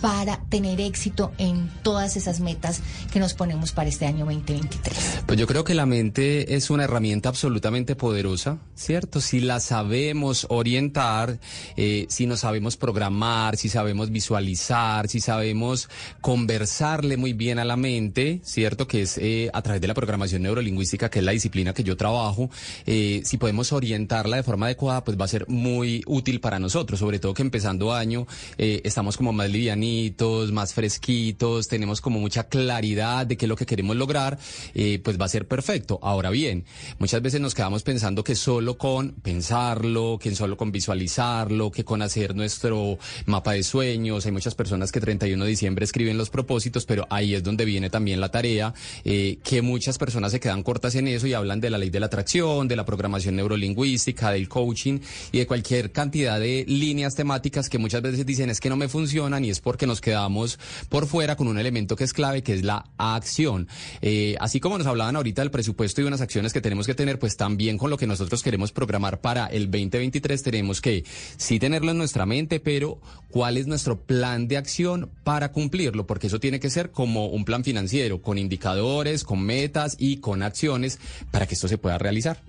[0.00, 2.80] para tener éxito en todas esas metas
[3.12, 5.22] que nos ponemos para este año 2023?
[5.26, 9.20] Pues yo creo que la mente es una herramienta absolutamente poderosa, ¿cierto?
[9.20, 11.38] Si la sabemos orientar,
[11.76, 15.88] eh, si nos sabemos programar, si sabemos visualizar, si sabemos
[16.20, 18.86] conversarle muy bien a la mente, ¿cierto?
[18.86, 21.96] Que es eh, a través de la programación neurolingüística, que es la disciplina que yo
[21.96, 22.50] trabajo,
[22.86, 27.00] eh, si podemos orientarla de forma adecuada, pues va a ser muy útil para nosotros,
[27.00, 28.26] sobre todo que empezando año
[28.56, 29.50] estamos como más
[29.88, 34.38] livianitos, más fresquitos, tenemos como mucha claridad de qué es lo que queremos lograr,
[34.74, 35.98] eh, pues va a ser perfecto.
[36.02, 36.64] Ahora bien,
[36.98, 42.02] muchas veces nos quedamos pensando que solo con pensarlo, que solo con visualizarlo, que con
[42.02, 46.84] hacer nuestro mapa de sueños, hay muchas personas que 31 de diciembre escriben los propósitos,
[46.84, 48.74] pero ahí es donde viene también la tarea,
[49.04, 52.00] eh, que muchas personas se quedan cortas en eso y hablan de la ley de
[52.00, 55.00] la atracción, de la programación neurolingüística, del coaching
[55.32, 58.88] y de cualquier cantidad de líneas temáticas que muchas veces dicen es que no me
[58.88, 60.58] funcionan y es porque nos quedamos
[60.88, 63.68] por fuera con un elemento que es clave, que es la acción.
[64.02, 67.20] Eh, así como nos hablaban ahorita del presupuesto y unas acciones que tenemos que tener,
[67.20, 71.04] pues también con lo que nosotros queremos programar para el 2023 tenemos que
[71.36, 72.98] sí tenerlo en nuestra mente, pero
[73.30, 77.44] cuál es nuestro plan de acción para cumplirlo, porque eso tiene que ser como un
[77.44, 80.98] plan financiero, con indicadores, con metas y con acciones
[81.30, 82.42] para que esto se pueda realizar.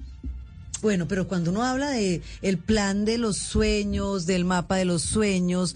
[0.81, 5.01] Bueno, pero cuando uno habla de el plan de los sueños, del mapa de los
[5.01, 5.75] sueños,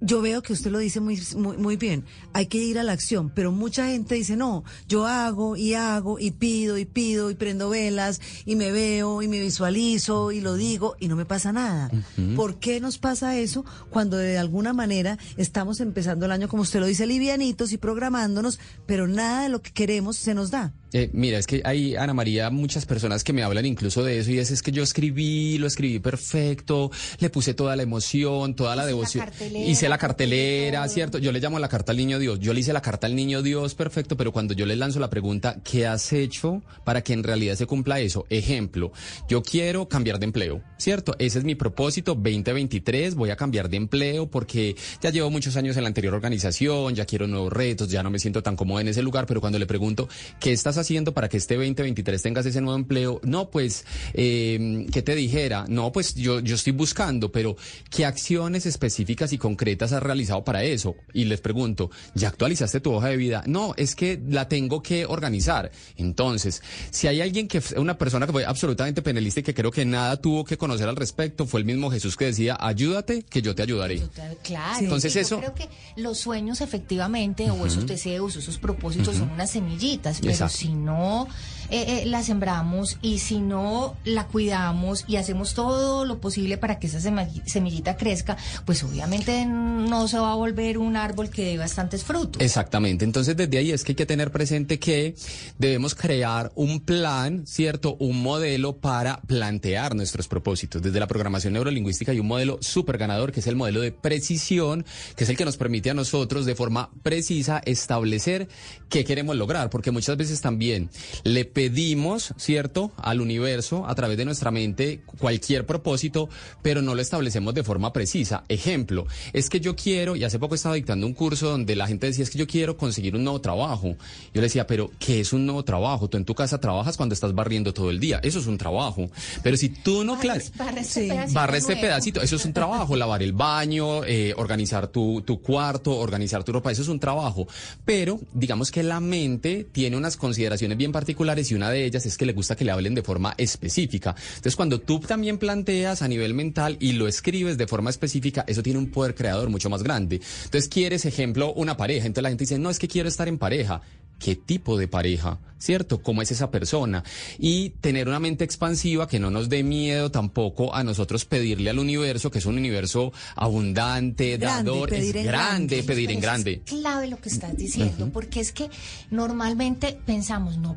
[0.00, 2.04] yo veo que usted lo dice muy, muy, muy bien.
[2.32, 6.18] Hay que ir a la acción, pero mucha gente dice, no, yo hago y hago
[6.18, 10.54] y pido y pido y prendo velas y me veo y me visualizo y lo
[10.54, 11.90] digo y no me pasa nada.
[12.36, 16.80] ¿Por qué nos pasa eso cuando de alguna manera estamos empezando el año, como usted
[16.80, 20.72] lo dice, livianitos y programándonos, pero nada de lo que queremos se nos da?
[20.92, 24.32] Eh, mira, es que hay, Ana María, muchas personas que me hablan incluso de eso
[24.32, 28.74] y es, es que yo escribí, lo escribí perfecto, le puse toda la emoción, toda
[28.74, 29.26] la devoción.
[29.54, 31.18] hice la cartelera, ¿cierto?
[31.18, 32.40] Yo le llamo la carta al niño Dios.
[32.40, 35.10] Yo le hice la carta al niño Dios perfecto, pero cuando yo le lanzo la
[35.10, 38.26] pregunta, ¿qué has hecho para que en realidad se cumpla eso?
[38.28, 38.92] Ejemplo,
[39.28, 41.14] yo quiero cambiar de empleo, ¿cierto?
[41.18, 45.76] Ese es mi propósito 2023, voy a cambiar de empleo porque ya llevo muchos años
[45.76, 48.88] en la anterior organización, ya quiero nuevos retos, ya no me siento tan cómodo en
[48.88, 50.08] ese lugar, pero cuando le pregunto,
[50.40, 53.20] ¿qué estás haciendo para que este 2023 tengas ese nuevo empleo?
[53.22, 55.64] No, pues, eh, ¿qué te dijera?
[55.68, 57.56] No, pues yo, yo estoy buscando, pero
[57.90, 60.96] ¿qué acciones específicas y concretas has realizado para eso?
[61.12, 63.42] Y les pregunto, ¿ya actualizaste tu hoja de vida?
[63.46, 65.70] No, es que la tengo que organizar.
[65.96, 69.84] Entonces, si hay alguien que, una persona que fue absolutamente penalista y que creo que
[69.84, 73.54] nada tuvo que conocer al respecto, fue el mismo Jesús que decía, ayúdate, que yo
[73.54, 74.02] te ayudaré.
[74.42, 74.78] Claro.
[74.80, 79.50] Entonces yo eso- creo que los sueños efectivamente o esos deseos, esos propósitos son unas
[79.50, 80.56] semillitas, pero Exacto.
[80.56, 81.28] si no
[81.70, 86.78] eh, eh, la sembramos y si no la cuidamos y hacemos todo lo posible para
[86.78, 91.58] que esa semillita crezca, pues obviamente no se va a volver un árbol que dé
[91.58, 92.42] bastantes frutos.
[92.42, 93.04] Exactamente.
[93.04, 95.14] Entonces, desde ahí es que hay que tener presente que
[95.58, 97.96] debemos crear un plan, ¿cierto?
[97.98, 100.82] Un modelo para plantear nuestros propósitos.
[100.82, 104.84] Desde la programación neurolingüística hay un modelo súper ganador, que es el modelo de precisión,
[105.16, 108.48] que es el que nos permite a nosotros de forma precisa establecer
[108.88, 110.90] qué queremos lograr, porque muchas veces también
[111.24, 116.30] le pedimos, ¿cierto?, al universo a través de nuestra mente cualquier propósito,
[116.62, 118.44] pero no lo establecemos de forma precisa.
[118.48, 122.06] Ejemplo, es que yo quiero, y hace poco estaba dictando un curso donde la gente
[122.06, 123.88] decía, es que yo quiero conseguir un nuevo trabajo.
[124.32, 126.08] Yo le decía, pero ¿qué es un nuevo trabajo?
[126.08, 128.20] Tú en tu casa trabajas cuando estás barriendo todo el día.
[128.22, 129.10] Eso es un trabajo.
[129.42, 132.96] Pero si tú no, claro, Barra este pedacito barra este pedacito, eso es un trabajo,
[132.96, 137.46] lavar el baño, eh, organizar tu, tu cuarto, organizar tu ropa, eso es un trabajo.
[137.84, 142.16] Pero digamos que la mente tiene unas consideraciones bien particulares y una de ellas es
[142.16, 144.14] que le gusta que le hablen de forma específica.
[144.28, 148.62] Entonces cuando tú también planteas a nivel mental y lo escribes de forma específica, eso
[148.62, 150.20] tiene un poder creador mucho más grande.
[150.44, 153.38] Entonces quieres, ejemplo, una pareja, entonces la gente dice, no, es que quiero estar en
[153.38, 153.82] pareja
[154.20, 156.02] qué tipo de pareja, ¿cierto?
[156.02, 157.02] ¿Cómo es esa persona?
[157.38, 161.78] Y tener una mente expansiva que no nos dé miedo tampoco a nosotros pedirle al
[161.78, 165.82] universo, que es un universo abundante, Grande, dador, pedir es en grande, grande.
[165.82, 166.62] pedir en grande.
[166.64, 168.70] Es clave lo que estás diciendo, porque es que
[169.10, 170.76] normalmente pensamos, no.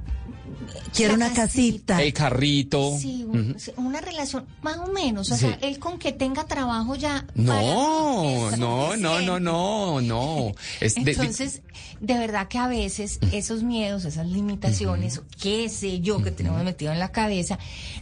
[0.95, 2.01] Quiero una casita.
[2.01, 2.95] El carrito.
[2.97, 3.25] Sí,
[3.77, 5.41] una relación más o menos, o Sí.
[5.41, 7.25] sea, él con que tenga trabajo ya.
[7.35, 7.53] No,
[8.45, 10.51] para- no, no, no, no, no.
[10.79, 11.61] Es de- de- Entonces,
[11.99, 16.91] de verdad que a veces esos miedos, esas limitaciones, qué sé yo, que tenemos metido
[16.91, 17.57] en la cabeza,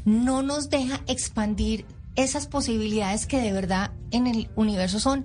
[0.05, 1.85] no nos deja expandir
[2.15, 5.23] esas posibilidades que de verdad en el universo son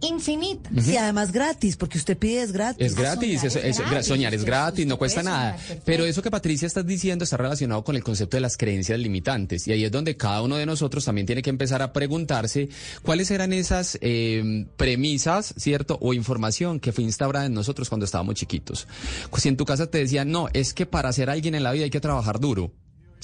[0.00, 0.88] infinitas.
[0.88, 2.84] Y además gratis, porque usted pide es gratis.
[2.84, 5.56] Es gratis, eso- es gra- soñar es gratis, no cuesta nada.
[5.58, 5.82] soñar.
[5.84, 9.68] Pero eso que Patricia estás diciendo está relacionado con el concepto de las creencias limitantes.
[9.68, 12.68] Y ahí es donde cada uno de nosotros también tiene que empezar a preguntarse
[13.02, 15.98] cuáles eran esas eh, premisas, ¿cierto?
[16.00, 18.88] O información que fue instaurada en nosotros cuando estábamos chiquitos.
[19.36, 21.84] Si en tu casa te decían, no, es que para ser alguien en la vida
[21.84, 22.72] hay que trabajar duro.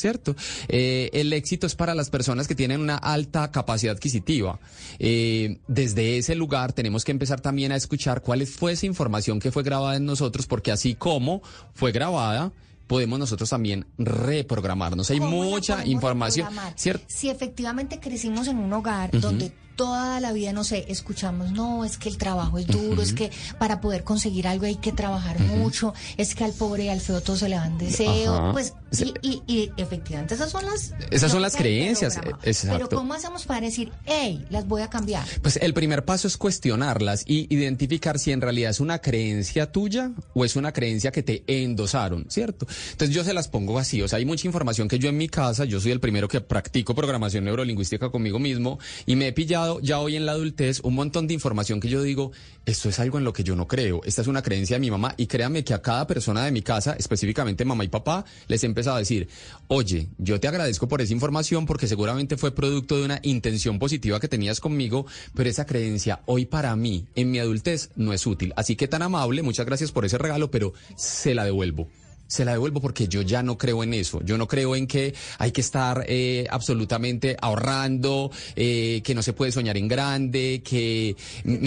[0.01, 0.34] ¿Cierto?
[0.68, 4.59] Eh, el éxito es para las personas que tienen una alta capacidad adquisitiva.
[4.98, 9.53] Eh, desde ese lugar tenemos que empezar también a escuchar cuál fue esa información que
[9.53, 11.42] fue grabada en nosotros, porque así como
[11.74, 12.53] fue grabada,
[12.86, 15.11] podemos nosotros también reprogramarnos.
[15.11, 16.48] Hay ¿Cómo la mucha información?
[16.74, 17.05] ¿cierto?
[17.07, 21.97] Si efectivamente crecimos en un hogar donde toda la vida, no sé, escuchamos, no, es
[21.97, 25.95] que el trabajo es duro, es que para poder conseguir algo hay que trabajar mucho,
[26.16, 28.53] es que al pobre y al feo todo se le dan deseo, Ajá.
[28.53, 30.93] pues, y, y, y efectivamente esas son las...
[31.11, 32.89] Esas son las creencias, eh, exacto.
[32.89, 35.25] Pero ¿cómo hacemos para decir, hey, las voy a cambiar?
[35.43, 40.11] Pues el primer paso es cuestionarlas y identificar si en realidad es una creencia tuya
[40.35, 42.66] o es una creencia que te endosaron, ¿cierto?
[42.93, 45.29] Entonces yo se las pongo así, o sea, hay mucha información que yo en mi
[45.29, 49.70] casa, yo soy el primero que practico programación neurolingüística conmigo mismo y me he pillado
[49.81, 52.33] ya hoy en la adultez un montón de información que yo digo,
[52.66, 54.91] esto es algo en lo que yo no creo, esta es una creencia de mi
[54.91, 58.64] mamá y créanme que a cada persona de mi casa, específicamente mamá y papá, les
[58.64, 59.29] he empezado a decir,
[59.68, 64.18] oye, yo te agradezco por esa información porque seguramente fue producto de una intención positiva
[64.18, 68.53] que tenías conmigo, pero esa creencia hoy para mí, en mi adultez, no es útil.
[68.57, 71.89] Así que tan amable, muchas gracias por ese regalo, pero se la devuelvo.
[72.31, 74.20] Se la devuelvo porque yo ya no creo en eso.
[74.24, 79.33] Yo no creo en que hay que estar eh, absolutamente ahorrando, eh, que no se
[79.33, 81.16] puede soñar en grande, que...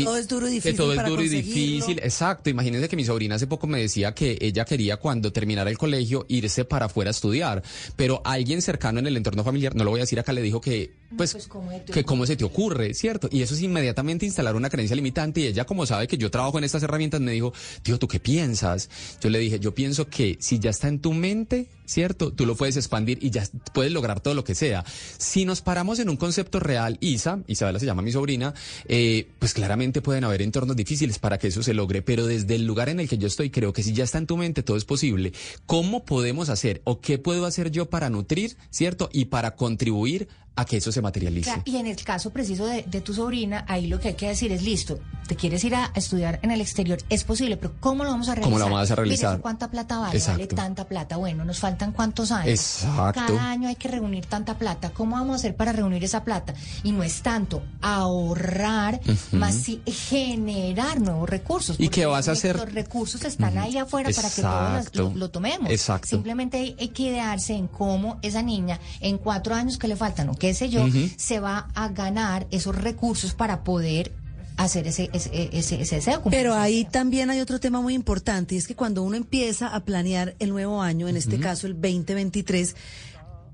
[0.05, 1.99] todo es duro y que difícil todo es duro y difícil.
[1.99, 2.49] Exacto.
[2.49, 6.25] Imagínense que mi sobrina hace poco me decía que ella quería cuando terminara el colegio
[6.29, 7.61] irse para afuera a estudiar.
[7.97, 10.61] Pero alguien cercano en el entorno familiar, no lo voy a decir acá, le dijo
[10.61, 13.29] que pues, pues, ¿cómo que cómo se te ocurre, ¿cierto?
[13.31, 16.57] Y eso es inmediatamente instalar una creencia limitante y ella como sabe que yo trabajo
[16.57, 18.89] en estas herramientas me dijo, tío, ¿tú qué piensas?
[19.21, 22.31] Yo le dije, yo pienso que si ya está en tu mente, ¿cierto?
[22.31, 23.43] Tú lo puedes expandir y ya
[23.73, 24.83] puedes lograr todo lo que sea.
[25.17, 28.53] Si nos paramos en un concepto real, Isa, Isabela se llama mi sobrina,
[28.87, 32.65] eh, pues claramente pueden haber entornos difíciles para que eso se logre, pero desde el
[32.65, 34.77] lugar en el que yo estoy, creo que si ya está en tu mente, todo
[34.77, 35.33] es posible.
[35.65, 39.09] ¿Cómo podemos hacer o qué puedo hacer yo para nutrir, ¿cierto?
[39.11, 41.49] Y para contribuir a que eso se materialice.
[41.49, 44.27] Claro, y en el caso preciso de, de, tu sobrina, ahí lo que hay que
[44.27, 48.03] decir es, listo, te quieres ir a estudiar en el exterior, es posible, pero ¿cómo
[48.03, 48.51] lo vamos a realizar?
[48.51, 49.39] ¿Cómo lo vamos a realizar?
[49.41, 50.17] ¿Cuánta plata vale?
[50.17, 50.33] Exacto.
[50.33, 51.17] Vale tanta plata.
[51.17, 52.49] Bueno, nos faltan cuántos años.
[52.49, 53.21] Exacto.
[53.25, 54.91] Cada año hay que reunir tanta plata.
[54.91, 56.53] ¿Cómo vamos a hacer para reunir esa plata?
[56.83, 59.37] Y no es tanto ahorrar, uh -huh.
[59.37, 61.79] más sí generar nuevos recursos.
[61.79, 62.57] ¿Y qué vas a hacer?
[62.57, 63.63] Los recursos están uh -huh.
[63.63, 64.41] ahí afuera Exacto.
[64.41, 65.71] para que todos lo, lo, tomemos.
[65.71, 66.07] Exacto.
[66.07, 70.35] Simplemente hay, que idearse en cómo esa niña, en cuatro años que le faltan, o
[70.43, 74.11] qué sé yo, uh -huh se va a ganar esos recursos para poder
[74.57, 76.21] hacer ese, ese, ese, ese deseo.
[76.29, 79.79] Pero ahí también hay otro tema muy importante y es que cuando uno empieza a
[79.85, 81.21] planear el nuevo año, en uh -huh.
[81.21, 82.75] este caso el 2023,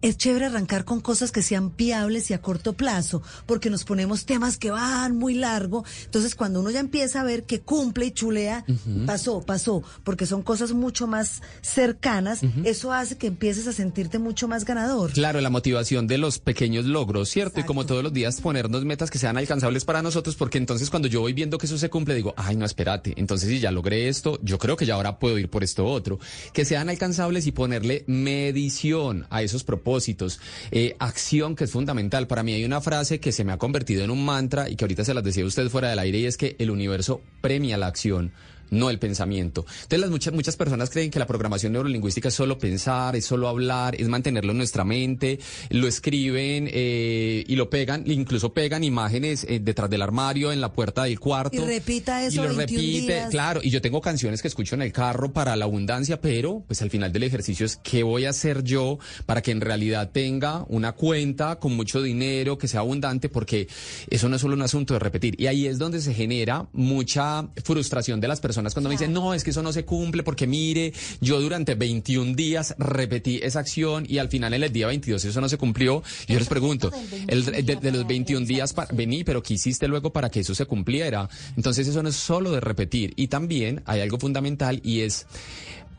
[0.02, 4.26] es chévere arrancar con cosas que sean viables y a corto plazo, porque nos ponemos
[4.26, 5.84] temas que van muy largo.
[6.06, 9.06] Entonces, cuando uno ya empieza a ver que cumple y chulea, uh -huh.
[9.06, 12.66] pasó, pasó, porque son cosas mucho más cercanas, uh -huh.
[12.68, 15.12] eso hace que empieces a sentirte mucho más ganador.
[15.12, 17.50] Claro, la motivación de los pequeños logros, ¿cierto?
[17.50, 17.60] Exacto.
[17.60, 21.08] Y como todos los días ponernos metas que sean alcanzables para nosotros, porque entonces cuando
[21.08, 24.08] yo voy viendo que eso se cumple, digo, ay, no, espérate, entonces si ya logré
[24.08, 26.20] esto, yo creo que ya ahora puedo ir por esto otro.
[26.54, 32.28] Que sean alcanzables y ponerle medición a esos propósitos propósitos, eh, acción que es fundamental.
[32.28, 34.86] Para mí hay una frase que se me ha convertido en un mantra y que
[34.86, 37.88] ahorita se las decía usted fuera del aire y es que el universo premia la
[37.88, 38.32] acción
[38.72, 39.65] no el pensamiento.
[39.84, 43.47] Entonces las muchas muchas personas creen que la programación neurolingüística es solo pensar, es solo
[43.47, 45.39] hablar, es mantenerlo en nuestra mente,
[45.70, 50.72] lo escriben eh, y lo pegan, incluso pegan imágenes eh, detrás del armario, en la
[50.72, 51.55] puerta del cuarto.
[51.55, 52.43] Y repita eso.
[52.43, 53.30] Y lo 21 repite, días.
[53.30, 53.61] claro.
[53.63, 56.89] Y yo tengo canciones que escucho en el carro para la abundancia, pero pues al
[56.89, 60.93] final del ejercicio es qué voy a hacer yo para que en realidad tenga una
[60.93, 63.67] cuenta con mucho dinero, que sea abundante, porque
[64.09, 65.39] eso no es solo un asunto de repetir.
[65.39, 69.34] Y ahí es donde se genera mucha frustración de las personas cuando me dicen, no,
[69.34, 74.05] es que eso no se cumple porque mire, yo durante 21 días repetí esa acción
[74.07, 76.03] y al final en el día 22 eso no se cumplió.
[76.28, 76.91] Y yo les pregunto,
[77.28, 80.53] el, de, de, los 21 días para, vení, pero ¿qué hiciste luego para que eso
[80.55, 81.30] se cumpliera?
[81.55, 83.14] Entonces eso no es solo de repetir.
[83.16, 85.26] Y también hay algo fundamental y es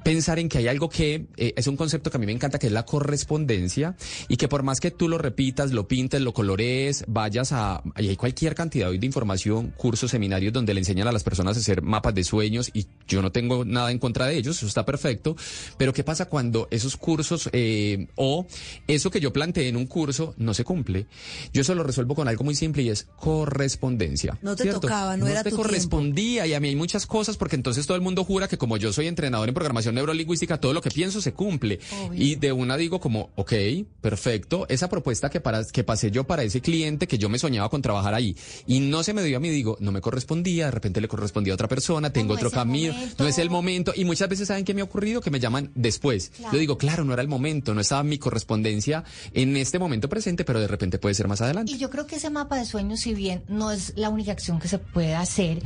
[0.02, 2.58] pensar en que hay algo que eh, es un concepto que a mí me encanta,
[2.58, 3.96] que es la correspondencia,
[4.28, 7.82] y que por más que tú lo repitas, lo pintes, lo colorees, vayas a...
[7.98, 11.60] Y hay cualquier cantidad de información, cursos, seminarios donde le enseñan a las personas a
[11.60, 14.84] hacer mapas de sueños, y yo no tengo nada en contra de ellos, eso está
[14.84, 15.36] perfecto,
[15.76, 18.46] pero ¿qué pasa cuando esos cursos eh, o
[18.86, 21.06] eso que yo planteé en un curso no se cumple?
[21.52, 24.38] Yo eso lo resuelvo con algo muy simple y es correspondencia.
[24.42, 24.80] No te ¿cierto?
[24.80, 27.86] tocaba, no, no era te tu correspondía, y a mí hay muchas cosas, porque entonces
[27.86, 30.90] todo el mundo jura que como yo soy entrenador en programación neurolingüística, todo lo que
[30.90, 31.80] pienso se cumple.
[32.04, 32.22] Obvio.
[32.22, 33.52] Y de una digo como, ok,
[34.00, 37.68] perfecto, esa propuesta que, para, que pasé yo para ese cliente que yo me soñaba
[37.68, 38.36] con trabajar ahí
[38.66, 41.52] y no se me dio a mí, digo, no me correspondía, de repente le correspondía
[41.52, 43.24] a otra persona, tengo no otro camino, momento.
[43.24, 43.92] no es el momento.
[43.94, 46.30] Y muchas veces saben qué me ha ocurrido, que me llaman después.
[46.36, 46.52] Claro.
[46.52, 50.44] Yo digo, claro, no era el momento, no estaba mi correspondencia en este momento presente,
[50.44, 51.72] pero de repente puede ser más adelante.
[51.72, 54.58] Y yo creo que ese mapa de sueños, si bien no es la única acción
[54.58, 55.62] que se puede hacer,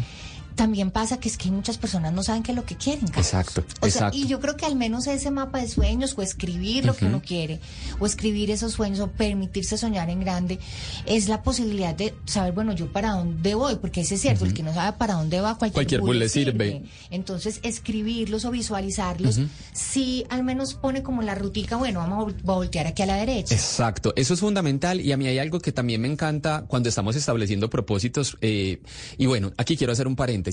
[0.54, 3.06] también pasa que es que muchas personas no saben qué es lo que quieren.
[3.06, 3.26] Carlos.
[3.26, 4.16] Exacto, o exacto.
[4.16, 6.98] Y yo creo que al menos ese mapa de sueños o escribir lo uh -huh.
[6.98, 7.60] que uno quiere
[7.98, 10.58] o escribir esos sueños o permitirse soñar en grande
[11.06, 14.46] es la posibilidad de saber, bueno, yo para dónde voy, porque ese es cierto, uh
[14.46, 14.50] -huh.
[14.50, 16.72] el que no sabe para dónde va, cualquier, cualquier bull le sirve.
[16.72, 16.82] sirve.
[17.10, 19.48] Entonces, escribirlos o visualizarlos, uh -huh.
[19.72, 23.54] sí al menos pone como la rutica, bueno, vamos a voltear aquí a la derecha.
[23.54, 27.16] Exacto, eso es fundamental y a mí hay algo que también me encanta cuando estamos
[27.16, 28.80] estableciendo propósitos eh,
[29.18, 30.43] y bueno, aquí quiero hacer un paréntesis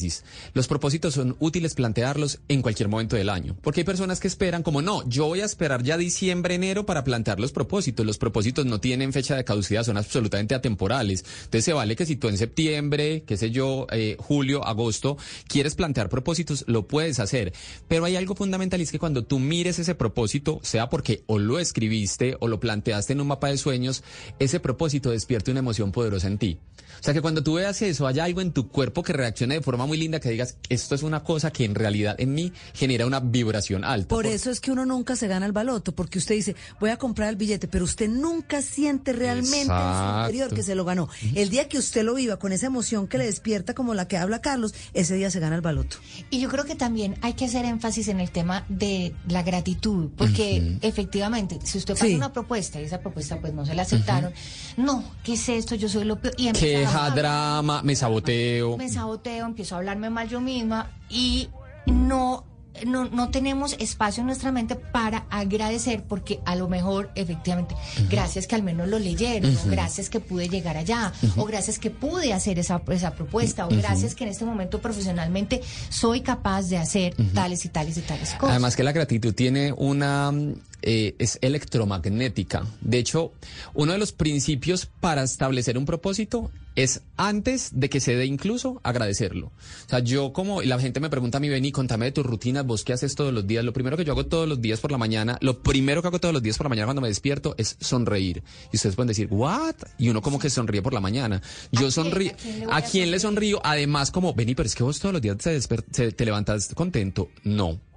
[0.54, 4.64] los propósitos son útiles plantearlos en cualquier momento del año, porque hay personas que esperan
[4.64, 8.06] como no, yo voy a esperar ya diciembre, enero para plantear los propósitos.
[8.06, 11.26] Los propósitos no tienen fecha de caducidad, son absolutamente atemporales.
[11.44, 15.18] Entonces se vale que si tú en septiembre, qué sé yo, eh, julio, agosto,
[15.48, 17.54] quieres plantear propósitos, lo puedes hacer.
[17.88, 21.40] Pero hay algo fundamental y es que cuando tú mires ese propósito, sea porque o
[21.40, 24.04] lo escribiste o lo planteaste en un mapa de sueños,
[24.40, 26.60] ese propósito despierte una emoción poderosa en ti.
[27.02, 29.62] O sea que cuando tú veas eso, haya algo en tu cuerpo que reaccione de
[29.62, 33.08] forma muy linda que digas, esto es una cosa que en realidad en mí genera
[33.08, 34.08] una vibración alta.
[34.10, 36.98] Por eso es que uno nunca se gana el baloto, porque usted dice, voy a
[36.98, 40.20] comprar el billete, pero usted nunca siente realmente en su Exacto.
[40.20, 41.10] interior que se lo ganó.
[41.34, 44.18] El día que usted lo viva con esa emoción que le despierta como la que
[44.18, 45.98] habla Carlos, ese día se gana el baloto.
[46.30, 50.10] Y yo creo que también hay que hacer énfasis en el tema de la gratitud,
[50.16, 52.14] porque efectivamente, si usted pasa Sí.
[52.16, 54.32] una propuesta y esa propuesta pues no se la aceptaron,
[54.78, 55.74] no, ¿qué es esto?
[55.74, 56.36] Yo soy lo peor.
[56.38, 58.78] Y empezamos Queja, drama, me saboteo.
[58.78, 61.48] me saboteo, empiezo a hablarme mal yo misma y
[61.86, 62.44] no,
[62.86, 67.76] no, no tenemos espacio en nuestra mente para agradecer porque a lo mejor efectivamente,
[68.10, 69.70] gracias que al menos lo leyeron, o Ujú.
[69.70, 74.14] gracias que pude llegar allá, o gracias que pude hacer esa, esa propuesta, o gracias
[74.14, 78.52] que en este momento profesionalmente soy capaz de hacer tales y tales y tales cosas.
[78.52, 80.34] Además que la gratitud tiene una...
[80.82, 82.66] eh, es electromagnética.
[82.82, 83.34] De hecho,
[83.74, 88.80] uno de los principios para establecer un propósito es antes de que se dé incluso
[88.84, 89.48] agradecerlo.
[89.48, 92.66] O sea, yo como la gente me pregunta a mí, Beni, contame de tus rutinas,
[92.66, 93.64] vos qué haces todos los días.
[93.66, 96.20] Lo primero que yo hago todos los días por la mañana, lo primero que hago
[96.20, 98.44] todos los días por la mañana cuando me despierto es sonreír.
[98.72, 99.76] Y ustedes pueden decir, ¿what?
[99.98, 101.42] Y uno como que sonríe por la mañana.
[101.72, 102.32] Yo sonrío.
[102.70, 103.60] ¿A quién le sonrío?
[103.64, 107.30] Además, como, Beni, pero es que vos todos los días te, te levantas contento.
[107.44, 107.91] No.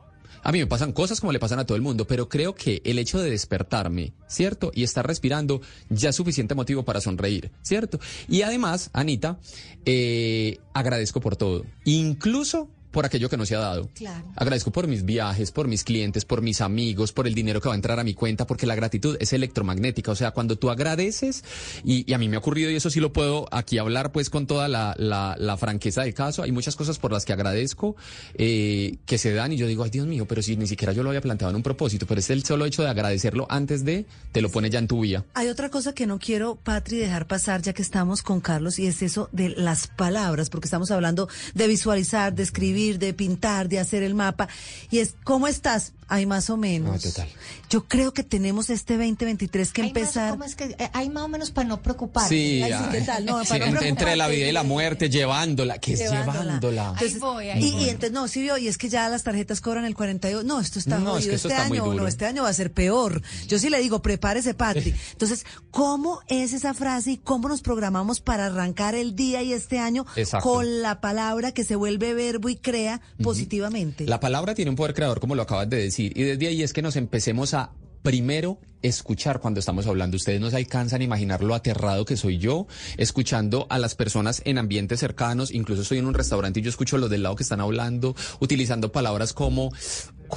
[0.47, 2.83] A mí me pasan cosas como le pasan a todo el mundo, pero creo que
[2.85, 4.71] el hecho de despertarme, ¿cierto?
[4.75, 7.99] Y estar respirando ya es suficiente motivo para sonreír, ¿cierto?
[8.29, 9.39] Y además, Anita,
[9.87, 13.91] eh, agradezco por todo, incluso por aquello que no se ha dado.
[13.95, 14.25] Claro.
[14.37, 17.75] Agradezco por mis viajes, por mis clientes, por mis amigos, por el dinero que va
[17.75, 20.13] a entrar a mi cuenta, porque la gratitud es electromagnética.
[20.13, 21.45] O sea, cuando tú agradeces,
[21.85, 24.31] y, y a mí me ha ocurrido, y eso sí lo puedo aquí hablar pues
[24.31, 27.97] con toda la, la- la franqueza del caso, hay muchas cosas por las que agradezco
[28.35, 31.03] eh, que se dan y yo digo, ay Dios mío, pero si ni siquiera yo
[31.03, 34.07] lo había planteado en un propósito, pero es el solo hecho de agradecerlo antes de,
[34.33, 35.25] te lo pone ya en tu vía.
[35.35, 38.87] Hay otra cosa que no quiero, Patri, dejar pasar ya que estamos con Carlos y
[38.87, 43.79] es eso de las palabras, porque estamos hablando de visualizar, de escribir, de pintar, de
[43.81, 44.49] hacer el mapa.
[44.91, 45.93] Y es, ¿cómo estás?
[46.07, 46.97] Hay más o menos.
[47.03, 47.29] Ah, total.
[47.71, 50.31] Yo creo que tenemos este 2023 que Hay más- empezar.
[50.33, 52.29] ¿cómo es que, eh, hay más o menos para no preocuparse.
[52.29, 53.25] Sí, Ay, ¿qué tal?
[53.25, 56.41] No, sí, para no en- entre la vida y la muerte, llevándola, que es Llevándola.
[56.43, 56.89] llevándola.
[56.93, 57.85] Entonces, voy, ahí y, voy.
[57.85, 60.45] y entonces, no, sí vio, y es que ya las tarjetas cobran el 42.
[60.45, 62.03] No, esto está No, es que este está muy año, duro.
[62.03, 63.23] no, este año va a ser peor.
[63.49, 64.95] Yo sí le digo, prepárese, Patri.
[65.13, 69.79] Entonces, ¿cómo es esa frase y cómo nos programamos para arrancar el día y este
[69.79, 70.51] año Exacto.
[70.51, 72.74] con la palabra que se vuelve verbo y crea
[73.23, 74.07] positivamente?
[74.07, 76.73] La palabra tiene un poder creador, como lo acabas de decir, y desde ahí es
[76.73, 77.73] que nos empecemos a
[78.05, 80.17] primero escuchar cuando estamos hablando.
[80.19, 82.67] Ustedes no se alcanzan a imaginar lo aterrado que soy yo
[82.99, 85.51] escuchando a las personas en ambientes cercanos.
[85.51, 88.15] Incluso estoy en un restaurante y yo escucho a los del lado que están hablando,
[88.41, 89.73] utilizando palabras como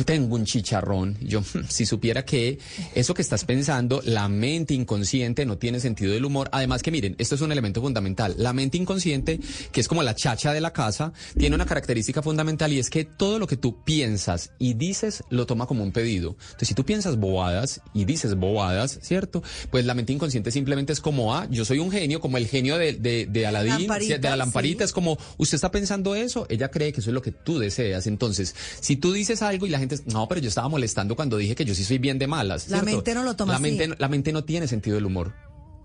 [0.03, 1.17] tengo un chicharrón.
[1.21, 2.59] Yo, si supiera que
[2.95, 6.49] eso que estás pensando, la mente inconsciente no tiene sentido del humor.
[6.51, 8.35] Además que miren, esto es un elemento fundamental.
[8.37, 9.39] La mente inconsciente,
[9.71, 13.05] que es como la chacha de la casa, tiene una característica fundamental y es que
[13.05, 16.35] todo lo que tú piensas y dices lo toma como un pedido.
[16.39, 19.43] Entonces, si tú piensas bobadas y dices bobadas, ¿cierto?
[19.71, 22.77] Pues la mente inconsciente simplemente es como, ah, yo soy un genio, como el genio
[22.77, 24.85] de, de, de Aladín, de la lamparita, sí.
[24.85, 28.07] es como, usted está pensando eso, ella cree que eso es lo que tú deseas.
[28.07, 31.55] Entonces, si tú dices algo y la gente, no, pero yo estaba molestando cuando dije
[31.55, 32.69] que yo sí soy bien de malas.
[32.69, 35.33] La mente no lo toma la mente, no- la mente no tiene sentido del humor.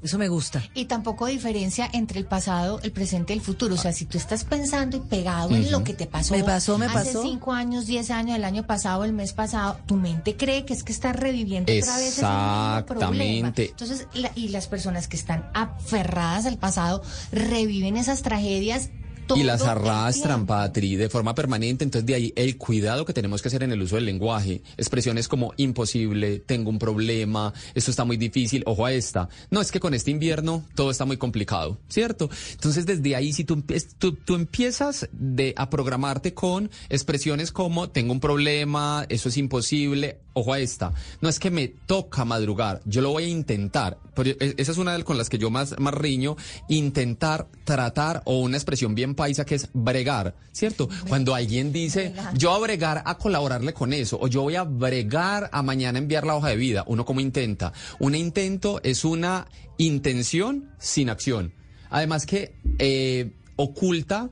[0.02, 0.64] Eso me gusta.
[0.74, 3.76] Y tampoco diferencia entre el pasado, el presente y el futuro.
[3.76, 6.76] O sea, si tú estás pensando y pegado en lo que te pasó, Me pasó,
[6.76, 7.22] me hace pasó.
[7.22, 10.82] cinco años, diez años, el año pasado, el mes pasado, tu mente cree que es
[10.82, 13.48] que estás reviviendo otra vez ese mismo problema.
[13.50, 13.66] Exactamente.
[13.70, 18.90] Entonces, la- y las personas que están aferradas al pasado reviven esas tragedias.
[19.32, 20.46] Todo y las arrastran.
[20.46, 21.84] Patri, de forma permanente.
[21.84, 24.62] Entonces, de ahí el cuidado que tenemos que hacer en el uso del lenguaje.
[24.76, 29.28] Expresiones como imposible, tengo un problema, esto está muy difícil, ojo a esta.
[29.50, 32.30] No, es que con este invierno todo está muy complicado, ¿cierto?
[32.52, 38.20] Entonces, desde ahí, si tú, tú empiezas de, a programarte con expresiones como tengo un
[38.20, 40.92] problema, eso es imposible, ojo a esta.
[41.20, 43.98] No es que me toca madrugar, yo lo voy a intentar.
[44.14, 46.36] Pero e- esa es una de con las que yo más, más riño,
[46.68, 50.88] intentar, tratar, o una expresión bien paisa que es bregar, ¿cierto?
[51.08, 54.64] Cuando alguien dice, yo voy a bregar a colaborarle con eso, o yo voy a
[54.64, 57.72] bregar a mañana enviar la hoja de vida, uno como intenta.
[58.00, 59.46] Un intento es una
[59.78, 61.54] intención sin acción.
[61.88, 64.30] Además que eh, oculta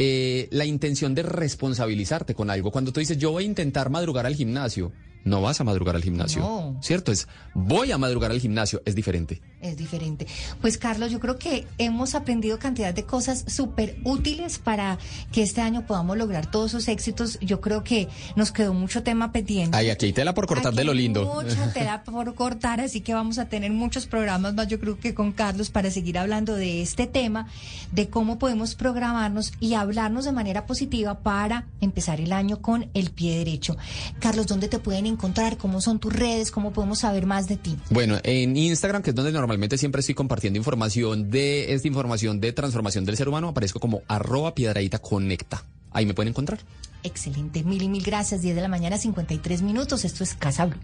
[0.00, 2.72] eh, la intención de responsabilizarte con algo.
[2.72, 4.90] Cuando tú dices, yo voy a intentar madrugar al gimnasio,
[5.24, 6.76] no vas a madrugar al gimnasio, No.
[6.82, 7.10] ¿cierto?
[7.12, 9.40] Es, voy a madrugar al gimnasio, es diferente.
[9.60, 10.26] es diferente.
[10.60, 14.98] Pues Carlos, yo creo que hemos aprendido cantidad de cosas súper útiles para
[15.32, 17.38] que este año podamos lograr todos esos éxitos.
[17.40, 19.74] Yo creo que nos quedó mucho tema pendiente.
[19.76, 21.24] Ay, aquí hay tela por cortar Aquí de lo lindo.
[21.42, 25.14] Mucha tela por cortar, así que vamos a tener muchos programas más, yo creo que
[25.14, 27.48] con Carlos, para seguir hablando de este tema,
[27.92, 33.10] de cómo podemos programarnos y hablarnos de manera positiva para empezar el año con el
[33.12, 33.78] pie derecho.
[34.20, 35.13] Carlos, ¿dónde te pueden encontrar?
[35.58, 36.50] ¿Cómo son tus redes?
[36.50, 37.76] ¿Cómo podemos saber más de ti?
[37.90, 42.52] Bueno, en Instagram, que es donde normalmente siempre estoy compartiendo información de esta información de
[42.52, 45.64] transformación del ser humano, aparezco como arroba piedradita conecta.
[45.90, 46.60] Ahí me pueden encontrar.
[47.02, 48.42] Excelente, mil y mil gracias.
[48.42, 50.04] 10 de la mañana, 53 minutos.
[50.04, 50.78] Esto es Casa Blue.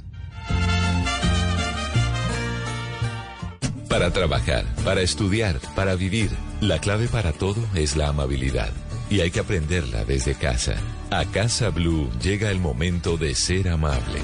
[3.88, 8.70] Para trabajar, para estudiar, para vivir, la clave para todo es la amabilidad.
[9.10, 10.76] Y hay que aprenderla desde casa.
[11.10, 14.20] A Casa Blue llega el momento de ser amable.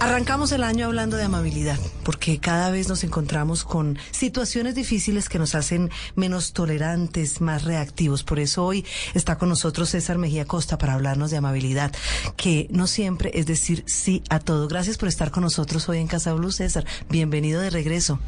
[0.00, 5.38] Arrancamos el año hablando de amabilidad, porque cada vez nos encontramos con situaciones difíciles que
[5.38, 8.24] nos hacen menos tolerantes, más reactivos.
[8.24, 11.92] Por eso hoy está con nosotros César Mejía Costa para hablarnos de amabilidad,
[12.38, 14.68] que no siempre es decir sí a todo.
[14.68, 16.86] Gracias por estar con nosotros hoy en Casa Blue, César.
[17.10, 18.18] Bienvenido de regreso.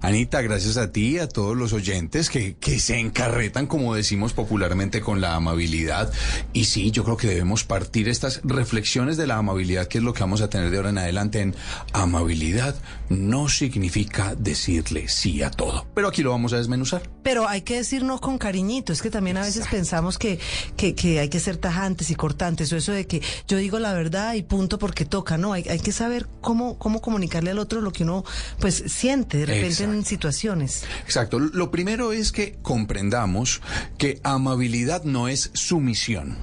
[0.00, 5.02] Anita, gracias a ti y a todos los oyentes que, se encarretan, como decimos popularmente,
[5.02, 6.10] con la amabilidad.
[6.54, 10.14] Y sí, yo creo que debemos partir estas reflexiones de la amabilidad, que es lo
[10.14, 11.54] que vamos a tener de ahora en adelante en
[11.92, 12.74] amabilidad.
[13.08, 15.86] No significa decirle sí a todo.
[15.94, 17.02] Pero aquí lo vamos a desmenuzar.
[17.22, 18.92] Pero hay que decir no con cariñito.
[18.92, 20.38] Es que también a veces pensamos que,
[20.76, 22.72] que, que hay que ser tajantes y cortantes.
[22.72, 25.36] O eso de que yo digo la verdad y punto porque toca.
[25.36, 28.24] No, hay, hay que saber cómo, cómo comunicarle al otro lo que uno
[28.58, 30.08] pues siente de repente en Exacto.
[30.08, 30.84] situaciones.
[31.04, 31.38] Exacto.
[31.38, 33.60] Lo primero es que comprendamos
[33.98, 36.36] que amabilidad no es sumisión.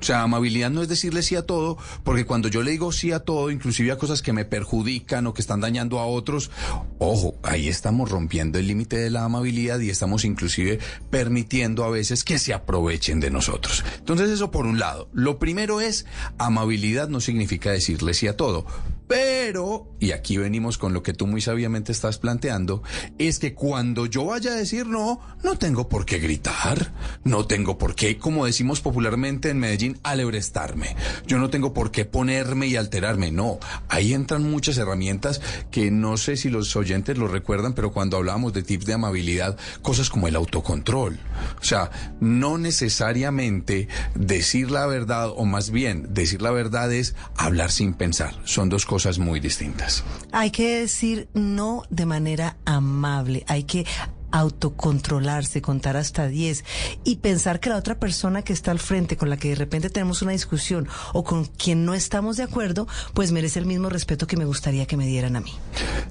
[0.00, 3.12] O sea, amabilidad no es decirle sí a todo, porque cuando yo le digo sí
[3.12, 6.50] a todo, inclusive a cosas que me perjudican o que están dañando a otros,
[6.98, 10.78] ojo, ahí estamos rompiendo el límite de la amabilidad y estamos inclusive
[11.10, 13.84] permitiendo a veces que se aprovechen de nosotros.
[13.98, 15.08] Entonces eso por un lado.
[15.12, 16.06] Lo primero es,
[16.38, 18.66] amabilidad no significa decirle sí a todo.
[19.10, 22.84] Pero, y aquí venimos con lo que tú muy sabiamente estás planteando,
[23.18, 26.92] es que cuando yo vaya a decir no, no tengo por qué gritar,
[27.24, 30.94] no tengo por qué, como decimos popularmente en Medellín, alebrestarme.
[31.26, 33.58] Yo no tengo por qué ponerme y alterarme, no.
[33.88, 35.40] Ahí entran muchas herramientas
[35.72, 39.58] que no sé si los oyentes lo recuerdan, pero cuando hablábamos de tips de amabilidad,
[39.82, 41.18] cosas como el autocontrol.
[41.60, 41.90] O sea,
[42.20, 48.36] no necesariamente decir la verdad, o más bien, decir la verdad es hablar sin pensar.
[48.44, 50.04] Son dos cosas muy distintas.
[50.32, 53.44] Hay que decir no de manera amable.
[53.48, 53.86] Hay que
[54.32, 56.64] autocontrolarse, contar hasta 10
[57.04, 59.90] y pensar que la otra persona que está al frente, con la que de repente
[59.90, 64.26] tenemos una discusión o con quien no estamos de acuerdo, pues merece el mismo respeto
[64.26, 65.52] que me gustaría que me dieran a mí.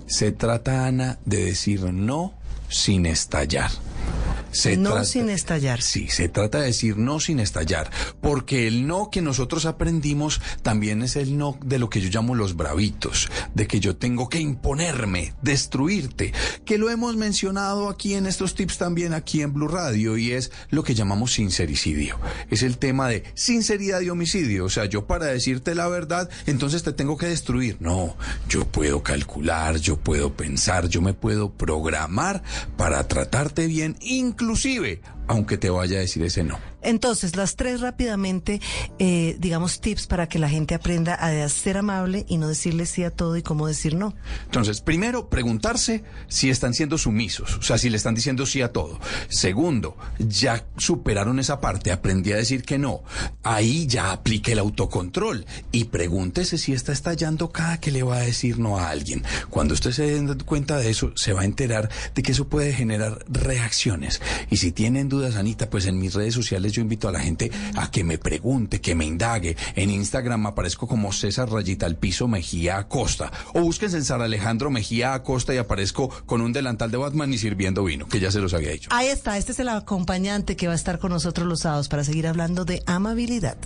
[0.05, 2.33] Se trata, Ana, de decir no
[2.69, 3.71] sin estallar.
[4.51, 5.81] Se no trata- sin estallar.
[5.81, 7.89] Sí, se trata de decir no sin estallar,
[8.21, 12.35] porque el no que nosotros aprendimos también es el no de lo que yo llamo
[12.35, 16.33] los bravitos, de que yo tengo que imponerme, destruirte,
[16.65, 20.51] que lo hemos mencionado aquí en estos tips también aquí en Blue Radio y es
[20.69, 22.19] lo que llamamos sincericidio.
[22.49, 26.83] Es el tema de sinceridad y homicidio, o sea, yo para decirte la verdad, entonces
[26.83, 27.77] te tengo que destruir.
[27.79, 28.15] No,
[28.47, 32.43] yo puedo calcular, yo puedo pensar, yo me puedo programar
[32.77, 33.95] para tratarte bien,
[34.39, 34.99] inclusive
[35.29, 36.57] aunque te vaya a decir ese no.
[36.81, 38.61] Entonces, las tres rápidamente,
[38.97, 43.03] eh, digamos, tips para que la gente aprenda a ser amable y no decirle sí
[43.03, 44.15] a todo y cómo decir no.
[44.45, 48.71] Entonces, primero, preguntarse si están siendo sumisos, o sea, si le están diciendo sí a
[48.71, 48.99] todo.
[49.27, 53.03] Segundo, ya superaron esa parte, aprendí a decir que no.
[53.43, 58.21] Ahí ya aplique el autocontrol y pregúntese si está estallando cada que le va a
[58.21, 59.23] decir no a alguien.
[59.51, 62.73] Cuando usted se dé cuenta de eso, se va a enterar de que eso puede
[62.73, 64.21] generar reacciones.
[64.49, 67.51] Y si tienen dudas, Anita, pues en mis redes sociales yo invito a la gente
[67.75, 69.55] a que me pregunte, que me indague.
[69.75, 73.31] En Instagram aparezco como César Rayita al piso Mejía Acosta.
[73.53, 77.37] O búsquense en Sara Alejandro Mejía Acosta y aparezco con un delantal de Batman y
[77.37, 78.89] sirviendo vino, que ya se los había dicho.
[78.91, 82.03] Ahí está, este es el acompañante que va a estar con nosotros los sábados para
[82.03, 83.57] seguir hablando de amabilidad.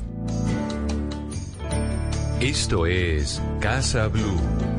[2.40, 4.73] Esto es Casa Blue.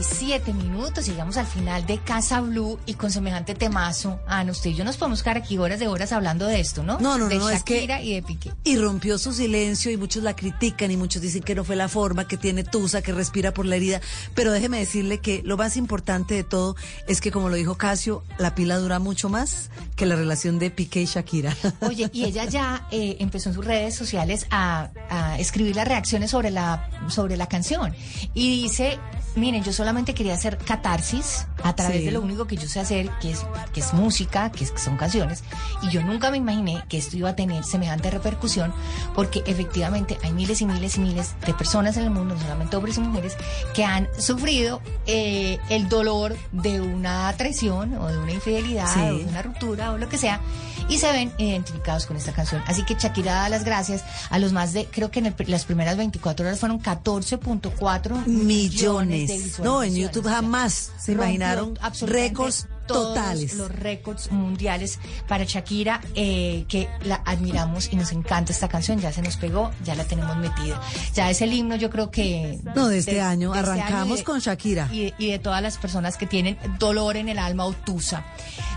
[0.00, 3.10] Diez de la mañana 57 siete minutos, llegamos al final de Casa Blue y con
[3.10, 6.60] semejante temazo, Ana, usted y yo nos podemos quedar aquí horas de horas hablando de
[6.60, 6.98] esto, ¿no?
[7.00, 8.52] No, no, de no, es que- Shakira y de Piqué.
[8.62, 11.88] Y rompió su silencio y muchos la critican y muchos dicen que no fue la
[11.88, 14.00] forma, que tiene tusa, que respira por la herida.
[14.34, 16.76] Pero déjeme decirle que lo más importante de todo
[17.08, 20.70] es que, como lo dijo Casio, la pila dura mucho más que la relación de
[20.70, 21.56] Piqué y Shakira.
[21.80, 26.30] Oye, y ella ya eh, empezó en sus redes sociales a, a escribir las reacciones
[26.30, 27.94] sobre la, sobre la canción.
[28.34, 28.98] Y dice,
[29.36, 32.04] miren, yo solamente quería hacer catarsis a través Sí.
[32.04, 34.78] de lo único que yo sé hacer, que es, que es música, que, es- que
[34.78, 35.42] son canciones.
[35.82, 38.74] Y yo nunca me imaginé que esto iba a tener semejante repercusión,
[39.14, 42.76] porque efectivamente hay miles y miles y miles de personas en el mundo, no solamente
[42.76, 43.34] hombres y mujeres,
[43.74, 49.00] que han sufrido eh, el dolor de una traición o de una infidelidad Sí.
[49.00, 50.38] o de una ruptura o lo que sea
[50.90, 52.62] y se ven identificados con esta canción.
[52.66, 55.64] Así que Shakira da las gracias a los más de, creo que en el- las
[55.64, 59.58] primeras 24 horas fueron 14.4 millones de Millones.
[59.60, 59.94] No, en.
[59.94, 63.54] YouTube jamás se imaginaron récords todos totales.
[63.54, 68.98] Los récords mundiales para Shakira, eh, que la admiramos y nos encanta esta canción.
[69.00, 70.80] Ya se nos pegó, ya la tenemos metida.
[71.14, 72.58] Ya es el himno, yo creo que.
[72.74, 73.52] No, de este año.
[73.52, 74.88] de este Arrancamos de- con Shakira.
[74.90, 78.24] Y de, y de todas las personas que tienen dolor en el alma o tusa.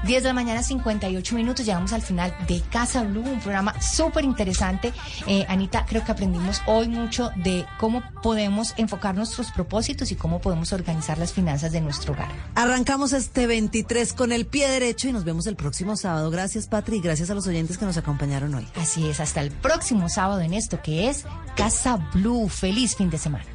[0.03, 1.65] 10 de la mañana, 58 minutos.
[1.65, 4.93] Llegamos al final de Casa Blue, un programa súper interesante.
[5.27, 10.39] Eh, Anita, creo que aprendimos hoy mucho de cómo podemos enfocar nuestros propósitos y cómo
[10.39, 12.29] podemos organizar las finanzas de nuestro hogar.
[12.55, 16.29] Arrancamos este 23 con el pie derecho y nos vemos el próximo sábado.
[16.31, 18.67] Gracias, Patri, y gracias a los oyentes que nos acompañaron hoy.
[18.75, 21.25] Así es, hasta el próximo sábado en esto que es
[21.55, 22.49] Casa Blue.
[22.49, 23.45] Feliz fin de semana.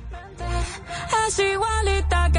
[1.27, 2.38] Es igualita que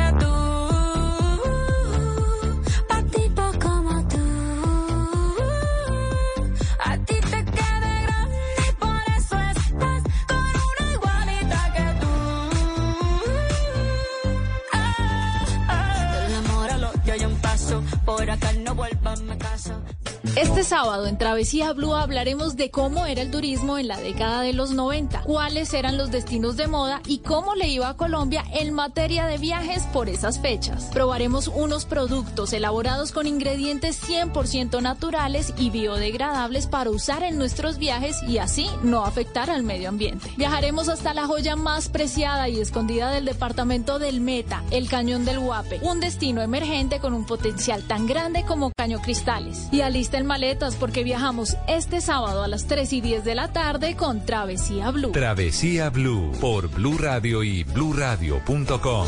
[20.39, 24.53] Este sábado en Travesía Blue hablaremos de cómo era el turismo en la década de
[24.53, 28.73] los 90, cuáles eran los destinos de moda y cómo le iba a Colombia en
[28.73, 30.85] materia de viajes por esas fechas.
[30.93, 38.23] Probaremos unos productos elaborados con ingredientes 100% naturales y biodegradables para usar en nuestros viajes
[38.23, 40.31] y así no afectar al medio ambiente.
[40.37, 45.39] Viajaremos hasta la joya más preciada y escondida del departamento del Meta, el Cañón del
[45.39, 49.67] Guape, un destino emergente con un potencial tan grande como Caño Cristales.
[49.73, 53.95] Y alisten maletas porque viajamos este sábado a las 3 y 10 de la tarde
[53.95, 55.11] con Travesía Blue.
[55.11, 59.07] Travesía Blue por Blue Radio y bluradio.com.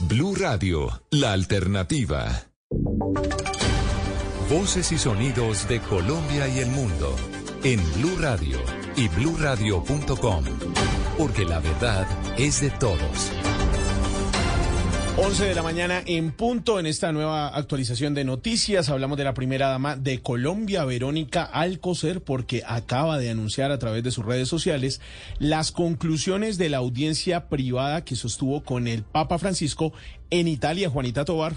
[0.00, 2.44] Blue Radio, la alternativa.
[4.50, 7.16] Voces y sonidos de Colombia y el mundo
[7.64, 8.58] en Blue Radio
[8.94, 10.44] y bluradio.com.
[11.16, 13.51] Porque la verdad es de todos.
[15.18, 18.88] 11 de la mañana en punto en esta nueva actualización de noticias.
[18.88, 24.02] Hablamos de la primera dama de Colombia, Verónica Alcocer, porque acaba de anunciar a través
[24.04, 25.02] de sus redes sociales
[25.38, 29.92] las conclusiones de la audiencia privada que sostuvo con el Papa Francisco
[30.30, 30.88] en Italia.
[30.88, 31.56] Juanita Tobar.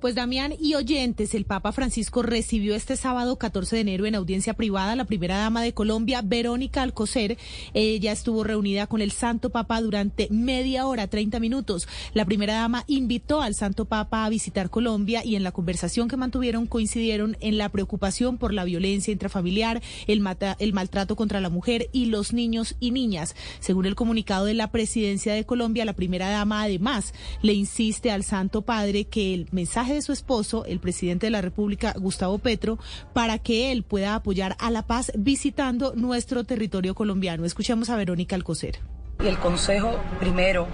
[0.00, 4.54] Pues Damián y oyentes, el Papa Francisco recibió este sábado 14 de enero en audiencia
[4.54, 7.38] privada a la primera dama de Colombia, Verónica Alcocer.
[7.74, 11.88] Ella estuvo reunida con el Santo Papa durante media hora, 30 minutos.
[12.14, 16.16] La primera dama invitó al Santo Papa a visitar Colombia y en la conversación que
[16.16, 21.50] mantuvieron coincidieron en la preocupación por la violencia intrafamiliar, el, mata- el maltrato contra la
[21.50, 23.34] mujer y los niños y niñas.
[23.60, 28.22] Según el comunicado de la presidencia de Colombia, la primera dama además le insiste al
[28.24, 32.78] Santo Padre que el mensaje de su esposo, el presidente de la República, Gustavo Petro,
[33.12, 37.44] para que él pueda apoyar a la paz visitando nuestro territorio colombiano.
[37.44, 38.78] Escuchemos a Verónica Alcocer.
[39.22, 40.66] Y el consejo primero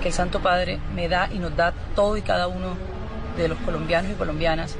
[0.00, 2.76] que el Santo Padre me da y nos da todo y cada uno
[3.36, 4.76] de los colombianos y colombianas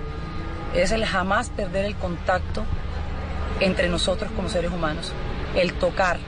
[0.74, 2.64] es el jamás perder el contacto
[3.60, 5.12] entre nosotros como seres humanos,
[5.56, 6.18] el tocar,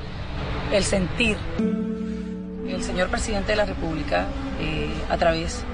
[0.73, 1.37] el sentir.
[2.67, 4.27] El señor presidente de la República,
[4.61, 5.65] eh, a través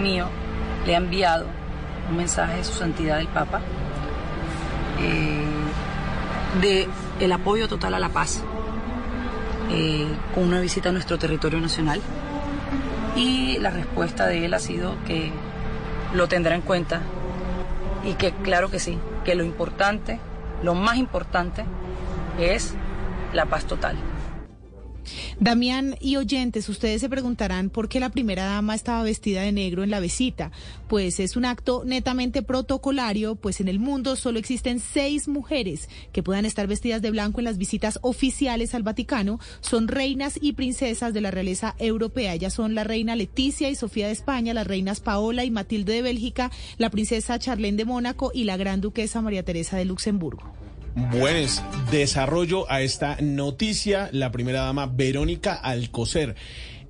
[0.00, 0.28] mío,
[0.86, 1.46] le ha enviado
[2.10, 3.60] un mensaje de su santidad el Papa
[5.00, 5.44] eh,
[6.60, 6.88] de
[7.20, 8.42] el apoyo total a la paz
[9.70, 12.00] eh, con una visita a nuestro territorio nacional
[13.16, 15.32] y la respuesta de él ha sido que
[16.14, 17.00] lo tendrá en cuenta
[18.04, 20.18] y que claro que sí, que lo importante,
[20.62, 21.64] lo más importante
[22.38, 22.74] es
[23.32, 23.96] la paz total.
[25.40, 29.82] Damián y oyentes, ustedes se preguntarán por qué la primera dama estaba vestida de negro
[29.82, 30.50] en la visita.
[30.88, 36.22] Pues es un acto netamente protocolario, pues en el mundo solo existen seis mujeres que
[36.22, 39.40] puedan estar vestidas de blanco en las visitas oficiales al Vaticano.
[39.60, 42.34] Son reinas y princesas de la realeza europea.
[42.34, 46.02] Ellas son la reina Leticia y Sofía de España, las reinas Paola y Matilde de
[46.02, 50.61] Bélgica, la princesa Charlene de Mónaco y la gran duquesa María Teresa de Luxemburgo.
[50.94, 51.48] Bueno,
[51.90, 56.34] desarrollo a esta noticia, la primera dama Verónica Alcocer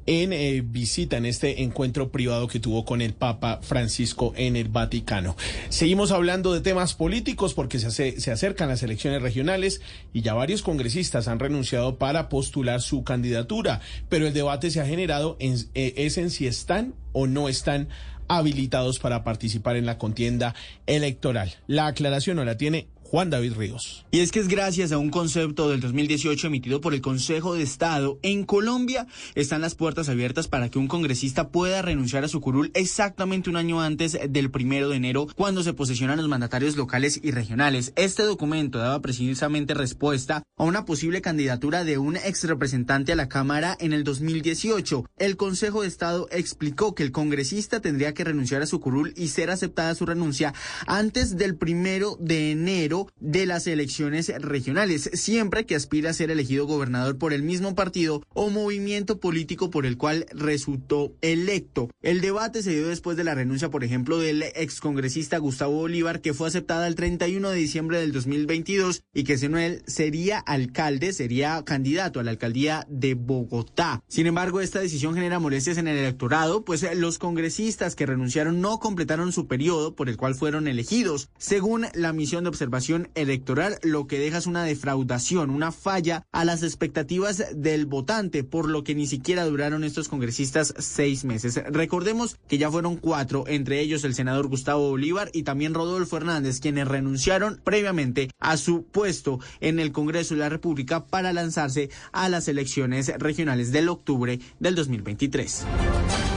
[0.07, 4.68] en eh, visita en este encuentro privado que tuvo con el Papa Francisco en el
[4.68, 5.36] Vaticano.
[5.68, 9.80] Seguimos hablando de temas políticos porque se, hace- se acercan las elecciones regionales
[10.12, 14.86] y ya varios congresistas han renunciado para postular su candidatura, pero el debate se ha
[14.86, 17.88] generado en, eh, es en si están o no están
[18.26, 20.55] habilitados para participar en la contienda
[20.86, 21.55] electoral.
[21.68, 24.06] La aclaración no la tiene Juan David Ríos.
[24.10, 27.62] Y es que es gracias a un concepto del 2018 emitido por el Consejo de
[27.62, 32.40] Estado, en Colombia están las puertas abiertas para que un congresista pueda renunciar a su
[32.40, 37.20] curul exactamente un año antes del primero de enero, cuando se posesionan los mandatarios locales
[37.22, 37.92] y regionales.
[37.96, 43.28] Este documento daba precisamente respuesta a una posible candidatura de un ex representante a la
[43.28, 45.04] Cámara en el 2018.
[45.18, 49.28] El Consejo de Estado explicó que el congresista tendría que renunciar a su curul y
[49.28, 50.54] ser aceptada su renuncia
[50.86, 56.66] antes del primero de enero de las elecciones regionales, siempre que aspira a ser elegido
[56.66, 61.88] gobernador por el mismo partido o movimiento político por el cual resultó electo.
[62.03, 66.34] El debate se dio después de la renuncia, por ejemplo, del excongresista Gustavo Bolívar, que
[66.34, 71.62] fue aceptada el 31 de diciembre del 2022 y que según él sería alcalde, sería
[71.64, 74.03] candidato a la alcaldía de Bogotá.
[74.09, 78.78] Sin embargo, esta decisión genera molestias en el electorado, pues los congresistas que renunciaron no
[78.78, 81.30] completaron su periodo por el cual fueron elegidos.
[81.38, 86.45] Según la misión de observación electoral, lo que deja es una defraudación, una falla a
[86.45, 91.61] las expectativas del votante, por lo que ni siquiera duraron estos congresistas seis meses.
[91.70, 96.61] Recordemos que ya fueron cuatro, entre ellos el senador Gustavo Bolívar y también Rodolfo Hernández,
[96.61, 102.28] quienes renunciaron previamente a su puesto en el Congreso de la República para lanzarse a
[102.28, 105.66] las elecciones regionales del octubre del 2023.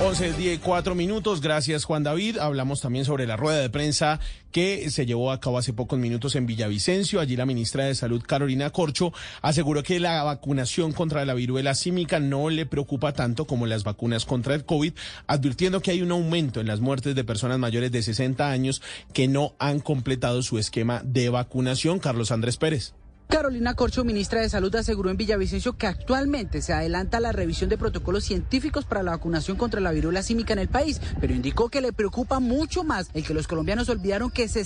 [0.01, 1.39] 11, 10, 4 minutos.
[1.39, 2.37] Gracias, Juan David.
[2.37, 4.19] Hablamos también sobre la rueda de prensa
[4.51, 7.19] que se llevó a cabo hace pocos minutos en Villavicencio.
[7.19, 12.19] Allí la ministra de Salud, Carolina Corcho, aseguró que la vacunación contra la viruela símica
[12.19, 14.93] no le preocupa tanto como las vacunas contra el COVID,
[15.27, 18.81] advirtiendo que hay un aumento en las muertes de personas mayores de 60 años
[19.13, 21.99] que no han completado su esquema de vacunación.
[21.99, 22.93] Carlos Andrés Pérez.
[23.27, 27.77] Carolina Corcho, ministra de Salud, aseguró en Villavicencio que actualmente se adelanta la revisión de
[27.77, 31.81] protocolos científicos para la vacunación contra la viruela símica en el país, pero indicó que
[31.81, 34.63] le preocupa mucho más el que los colombianos olvidaron que se